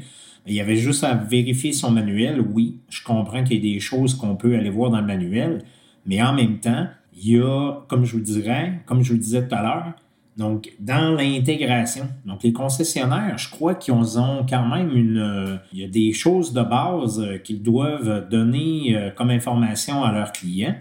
[0.47, 2.39] il avait juste à vérifier son manuel.
[2.39, 5.63] Oui, je comprends qu'il y a des choses qu'on peut aller voir dans le manuel,
[6.05, 6.87] mais en même temps,
[7.17, 9.93] il y a, comme je vous dirais, comme je vous disais tout à l'heure,
[10.37, 15.17] donc, dans l'intégration, donc les concessionnaires, je crois qu'ils ont quand même une...
[15.17, 20.03] Euh, il y a des choses de base euh, qu'ils doivent donner euh, comme information
[20.03, 20.75] à leurs clients.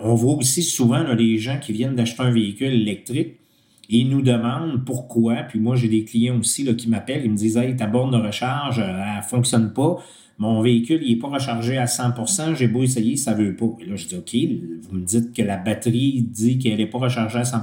[0.00, 3.36] on voit aussi souvent les gens qui viennent d'acheter un véhicule électrique
[3.88, 5.36] et ils nous demandent pourquoi.
[5.48, 8.16] Puis moi, j'ai des clients aussi qui m'appellent, ils me disent Hey, ta borne de
[8.16, 9.98] recharge, elle fonctionne pas.
[10.38, 13.66] Mon véhicule, il n'est pas rechargé à 100% j'ai beau essayer, ça veut pas.
[13.80, 14.34] Et là, je dis OK,
[14.82, 17.60] vous me dites que la batterie dit qu'elle n'est pas rechargée à 100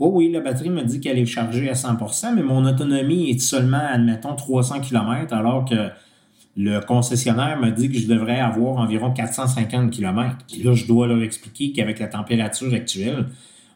[0.00, 3.40] Oh oui, la batterie me dit qu'elle est chargée à 100%, mais mon autonomie est
[3.40, 5.90] seulement, admettons, 300 km, alors que
[6.56, 10.36] le concessionnaire me dit que je devrais avoir environ 450 km.
[10.56, 13.26] Et là, je dois leur expliquer qu'avec la température actuelle,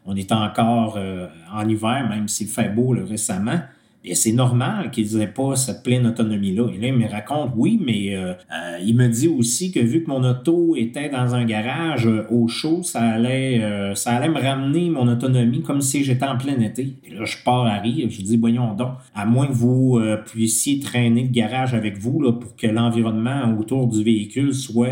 [0.05, 3.59] on est encore euh, en hiver, même s'il fait beau récemment,
[4.05, 6.67] et c'est normal qu'ils n'aient pas cette pleine autonomie-là.
[6.73, 10.03] Et là, il me raconte, oui, mais euh, euh, il me dit aussi que vu
[10.03, 13.61] que mon auto était dans un garage euh, au chaud, ça allait,
[13.95, 16.95] ça allait me ramener mon autonomie comme si j'étais en plein été.
[17.05, 20.79] Et là, je pars à rire, je dis, voyons donc, à moins que vous puissiez
[20.79, 24.89] traîner le garage avec vous là, pour que l'environnement autour du véhicule soit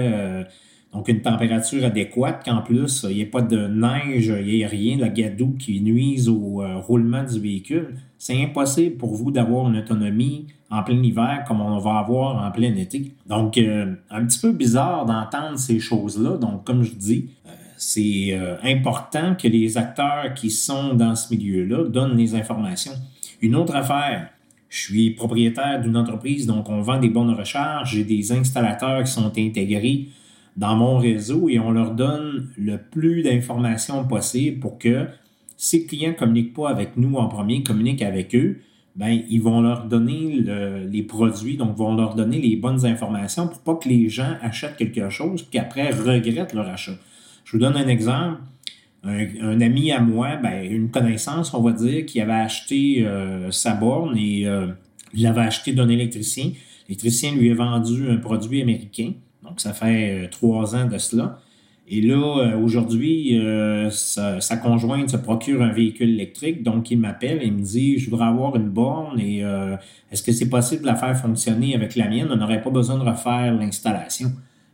[0.94, 4.66] Donc, une température adéquate, qu'en plus, il n'y ait pas de neige, il n'y ait
[4.66, 7.96] rien, la gadoue qui nuise au euh, roulement du véhicule.
[8.22, 12.52] C'est impossible pour vous d'avoir une autonomie en plein hiver comme on va avoir en
[12.52, 13.16] plein été.
[13.26, 16.38] Donc, euh, un petit peu bizarre d'entendre ces choses-là.
[16.38, 21.86] Donc, comme je dis, euh, c'est important que les acteurs qui sont dans ce milieu-là
[21.90, 22.92] donnent les informations.
[23.42, 24.30] Une autre affaire,
[24.70, 27.96] je suis propriétaire d'une entreprise, donc on vend des bonnes recharges.
[27.96, 30.10] J'ai des installateurs qui sont intégrés
[30.56, 35.08] dans mon réseau et on leur donne le plus d'informations possible pour que
[35.62, 38.62] si le client ne communique pas avec nous en premier, communique avec eux,
[38.96, 40.44] ben, ils vont leur donner
[40.90, 44.76] les produits, donc vont leur donner les bonnes informations pour pas que les gens achètent
[44.76, 46.94] quelque chose et qu'après regrettent leur achat.
[47.46, 48.42] Je vous donne un exemple.
[49.04, 53.76] Un, ami à moi, ben, une connaissance, on va dire, qui avait acheté euh, sa
[53.76, 54.68] borne et euh,
[55.14, 56.52] il l'avait acheté d'un électricien.
[56.88, 59.14] L'électricien lui a vendu un produit américain.
[59.44, 61.40] Donc, ça fait euh, trois ans de cela.
[61.94, 66.64] Et là, euh, aujourd'hui, euh, sa, conjointe se procure un véhicule électrique.
[66.64, 69.44] Donc, il m'appelle et me dit, je voudrais avoir une borne et
[70.10, 72.30] est-ce que c'est possible de la faire fonctionner avec la mienne?
[72.32, 74.32] On n'aurait pas besoin de refaire l'installation.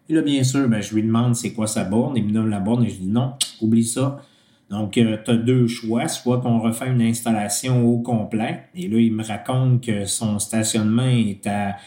[0.09, 2.15] Et là, bien sûr, ben, je lui demande c'est quoi sa borne.
[2.17, 4.21] Il me donne la borne et je dis non, oublie ça.
[4.69, 6.07] Donc, tu as deux choix.
[6.07, 8.65] Soit qu'on refait une installation au complet.
[8.75, 11.77] Et là, il me raconte que son stationnement est à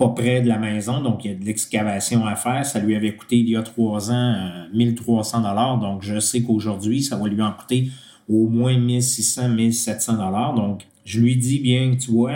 [0.00, 2.64] pas près de la maison, donc il y a de l'excavation à faire.
[2.64, 4.34] Ça lui avait coûté il y a trois ans
[4.72, 7.90] 1300 euh, dollars, donc je sais qu'aujourd'hui, ça va lui en coûter
[8.26, 10.54] au moins 1600, 1700 dollars.
[10.54, 12.32] Donc, je lui dis bien, tu vois,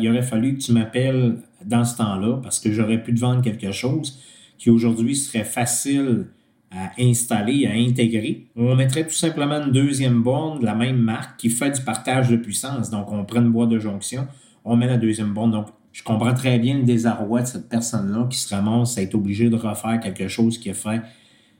[0.00, 3.40] il aurait fallu que tu m'appelles dans ce temps-là parce que j'aurais pu te vendre
[3.40, 4.18] quelque chose
[4.58, 6.26] qui aujourd'hui serait facile
[6.72, 8.46] à installer, à intégrer.
[8.56, 12.30] On mettrait tout simplement une deuxième borne de la même marque qui fait du partage
[12.30, 12.90] de puissance.
[12.90, 14.26] Donc, on prend une boîte de jonction,
[14.64, 15.52] on met la deuxième borne.
[15.52, 15.66] Donc,
[15.96, 19.48] je comprends très bien le désarroi de cette personne-là qui se ramasse à être obligée
[19.48, 21.00] de refaire quelque chose qu'il a fait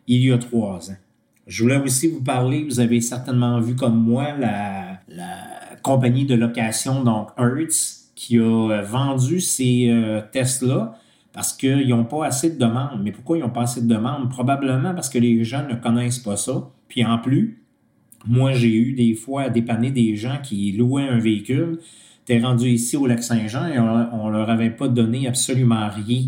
[0.06, 0.96] il y a trois ans.
[1.46, 5.00] Je voulais aussi vous parler, vous avez certainement vu comme moi la,
[5.82, 10.98] compagnie de location, donc Hertz, qui a vendu ces euh, tests-là
[11.32, 13.00] parce qu'ils n'ont pas assez de demandes.
[13.02, 14.28] Mais pourquoi ils n'ont pas assez de demandes?
[14.28, 16.68] Probablement parce que les gens ne connaissent pas ça.
[16.88, 17.62] Puis en plus,
[18.26, 21.78] moi, j'ai eu des fois à dépanner des gens qui louaient un véhicule
[22.26, 26.24] t'es rendu ici au Lac-Saint-Jean et on, leur avait pas donné absolument rien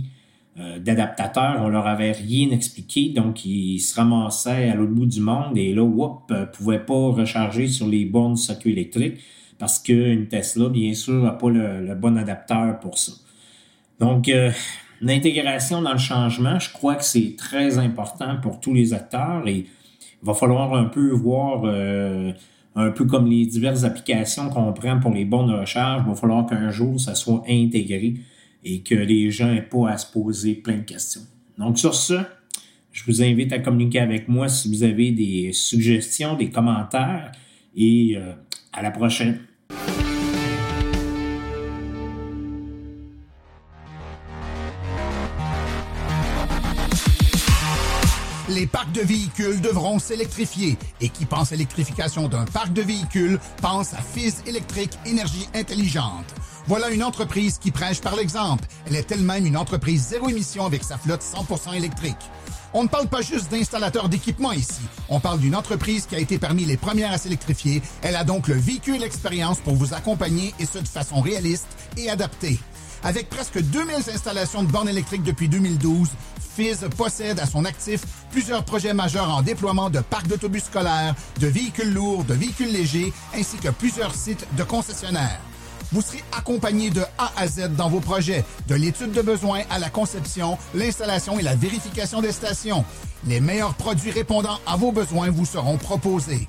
[0.58, 5.20] euh, d'adaptateur, on leur avait rien expliqué, donc ils se ramassaient à l'autre bout du
[5.20, 9.18] monde et là, whoop, euh, pouvaient pas recharger sur les bornes de circuit électrique
[9.58, 13.12] parce qu'une Tesla, bien sûr, n'a pas le, bon adapteur pour ça.
[13.98, 14.52] Donc, euh,
[15.00, 19.66] l'intégration dans le changement, je crois que c'est très important pour tous les acteurs et
[20.22, 21.62] il va falloir un peu voir
[22.78, 26.14] un peu comme les diverses applications qu'on prend pour les bornes de recharge, il va
[26.14, 28.14] falloir qu'un jour, ça soit intégré
[28.64, 31.22] et que les gens n'aient pas à se poser plein de questions.
[31.58, 32.14] Donc, sur ce,
[32.92, 37.32] je vous invite à communiquer avec moi si vous avez des suggestions, des commentaires
[37.76, 38.32] et euh,
[38.72, 39.40] à la prochaine.
[48.58, 50.76] Les parcs de véhicules devront s'électrifier.
[51.00, 56.26] Et qui pense électrification d'un parc de véhicules pense à Fizz électrique énergie intelligente.
[56.66, 58.64] Voilà une entreprise qui prêche par l'exemple.
[58.86, 62.16] Elle est elle-même une entreprise zéro émission avec sa flotte 100% électrique.
[62.74, 64.82] On ne parle pas juste d'installateurs d'équipement ici.
[65.08, 67.80] On parle d'une entreprise qui a été parmi les premières à s'électrifier.
[68.02, 72.10] Elle a donc le véhicule expérience pour vous accompagner et ce de façon réaliste et
[72.10, 72.58] adaptée.
[73.04, 76.08] Avec presque 2000 installations de bornes électriques depuis 2012,
[76.56, 81.46] Fizz possède à son actif plusieurs projets majeurs en déploiement de parcs d'autobus scolaires, de
[81.46, 85.40] véhicules lourds, de véhicules légers, ainsi que plusieurs sites de concessionnaires.
[85.92, 89.78] Vous serez accompagné de A à Z dans vos projets, de l'étude de besoins à
[89.78, 92.84] la conception, l'installation et la vérification des stations.
[93.26, 96.46] Les meilleurs produits répondant à vos besoins vous seront proposés.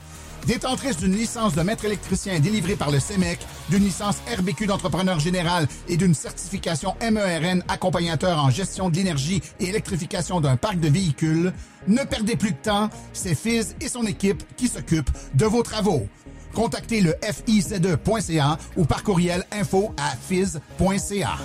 [0.47, 5.67] Détentrice d'une licence de maître électricien délivrée par le CEMEC, d'une licence RBQ d'entrepreneur général
[5.87, 11.53] et d'une certification MERN accompagnateur en gestion de l'énergie et électrification d'un parc de véhicules,
[11.87, 16.07] ne perdez plus de temps, c'est Fizz et son équipe qui s'occupent de vos travaux.
[16.53, 21.37] Contactez le FIC2.ca ou par courriel info à fizz.ca.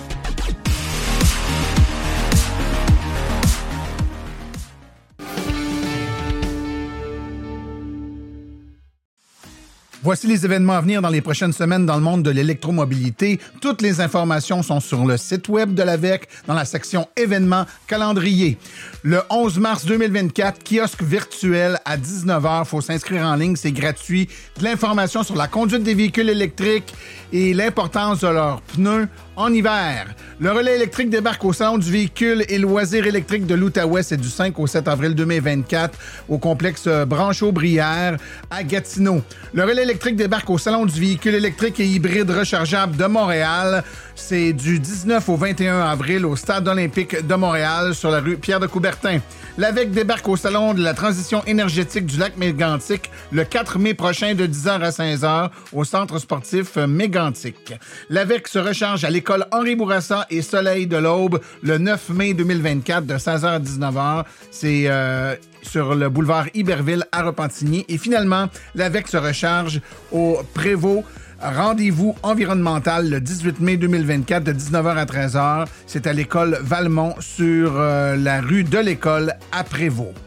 [10.05, 13.39] Voici les événements à venir dans les prochaines semaines dans le monde de l'électromobilité.
[13.59, 18.59] Toutes les informations sont sur le site web de l'AVEC dans la section événements calendrier.
[19.01, 22.65] Le 11 mars 2024, kiosque virtuel à 19h.
[22.65, 24.29] faut s'inscrire en ligne, c'est gratuit.
[24.59, 26.93] De l'information sur la conduite des véhicules électriques
[27.33, 30.07] et l'importance de leurs pneus en hiver.
[30.39, 34.03] Le relais électrique débarque au Salon du véhicule et loisirs électriques de l'Outaouais.
[34.03, 38.17] C'est du 5 au 7 avril 2024 au complexe Brancheau-Brière
[38.49, 39.21] à Gatineau.
[39.53, 43.83] Le relais électrique débarque au Salon du véhicule électrique et hybride rechargeable de Montréal.
[44.15, 48.59] C'est du 19 au 21 avril au Stade olympique de Montréal sur la rue Pierre
[48.59, 49.19] de Coubertin.
[49.57, 54.33] L'AVEC débarque au Salon de la transition énergétique du lac Mégantic le 4 mai prochain
[54.33, 57.73] de 10h à 15h au Centre sportif Mégantic.
[58.09, 63.05] L'AVEC se recharge à l'école Henri Bourassa et Soleil de l'Aube le 9 mai 2024
[63.05, 64.25] de 16h à 19h.
[64.51, 67.85] C'est euh, sur le boulevard Iberville à Repentigny.
[67.89, 71.03] Et finalement, l'AVEC se recharge au Prévost
[71.41, 75.67] Rendez-vous environnemental le 18 mai 2024 de 19h à 13h.
[75.85, 80.24] C'est à l'école Valmont sur euh, la rue de l'école à Prévost.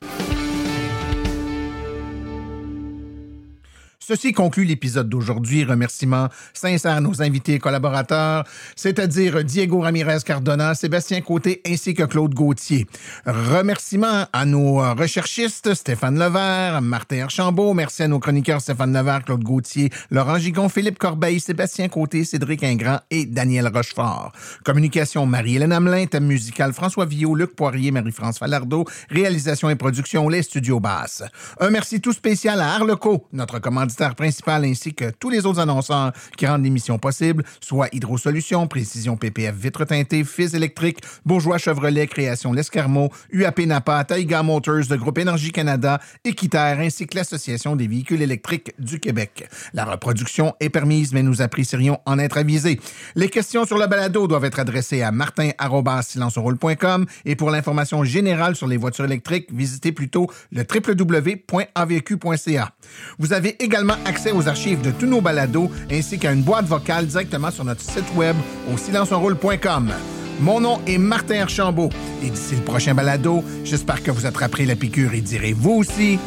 [4.08, 5.64] Ceci conclut l'épisode d'aujourd'hui.
[5.64, 8.44] Remerciements sincères à nos invités et collaborateurs,
[8.74, 12.86] c'est-à-dire Diego Ramirez Cardona, Sébastien Côté ainsi que Claude Gauthier.
[13.26, 17.74] Remerciements à nos recherchistes Stéphane Levert, Martin Archambault.
[17.74, 22.64] Merci à nos chroniqueurs Stéphane Levert, Claude Gauthier, Laurent Gigon, Philippe Corbeil, Sébastien Côté, Cédric
[22.64, 24.32] Ingrand et Daniel Rochefort.
[24.64, 30.42] Communication Marie-Hélène Hamelin, thème musical François Villot, Luc Poirier, Marie-France Falardeau, réalisation et production Les
[30.42, 31.24] Studios Basses.
[31.60, 36.12] Un merci tout spécial à Arleco, notre commanditaire principal ainsi que tous les autres annonceurs
[36.36, 42.06] qui rendent l'émission possible, soit Hydro Solutions, Précision PPF Vitre teintée, Fils électrique, Bourgeois Chevrolet,
[42.06, 47.88] Création L'Escarmot, UAP Napa, Taiga Motors, de Groupe Énergie Canada, Équiterre ainsi que l'Association des
[47.88, 49.48] véhicules électriques du Québec.
[49.74, 52.80] La reproduction est permise, mais nous apprécierions en être avisés.
[53.14, 58.66] Les questions sur le balado doivent être adressées à martin.silenceroule.com et pour l'information générale sur
[58.66, 62.72] les voitures électriques, visitez plutôt le www.avq.ca.
[63.18, 63.62] Vous avez
[64.04, 67.82] accès aux archives de tous nos balados ainsi qu'à une boîte vocale directement sur notre
[67.82, 68.36] site web
[68.72, 69.92] au silenceonroule.com.
[70.40, 71.90] Mon nom est Martin Archambault
[72.22, 76.18] et d'ici le prochain balado, j'espère que vous attraperez la piqûre et direz vous aussi,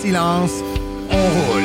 [0.00, 0.52] silence,
[1.10, 1.61] on roule.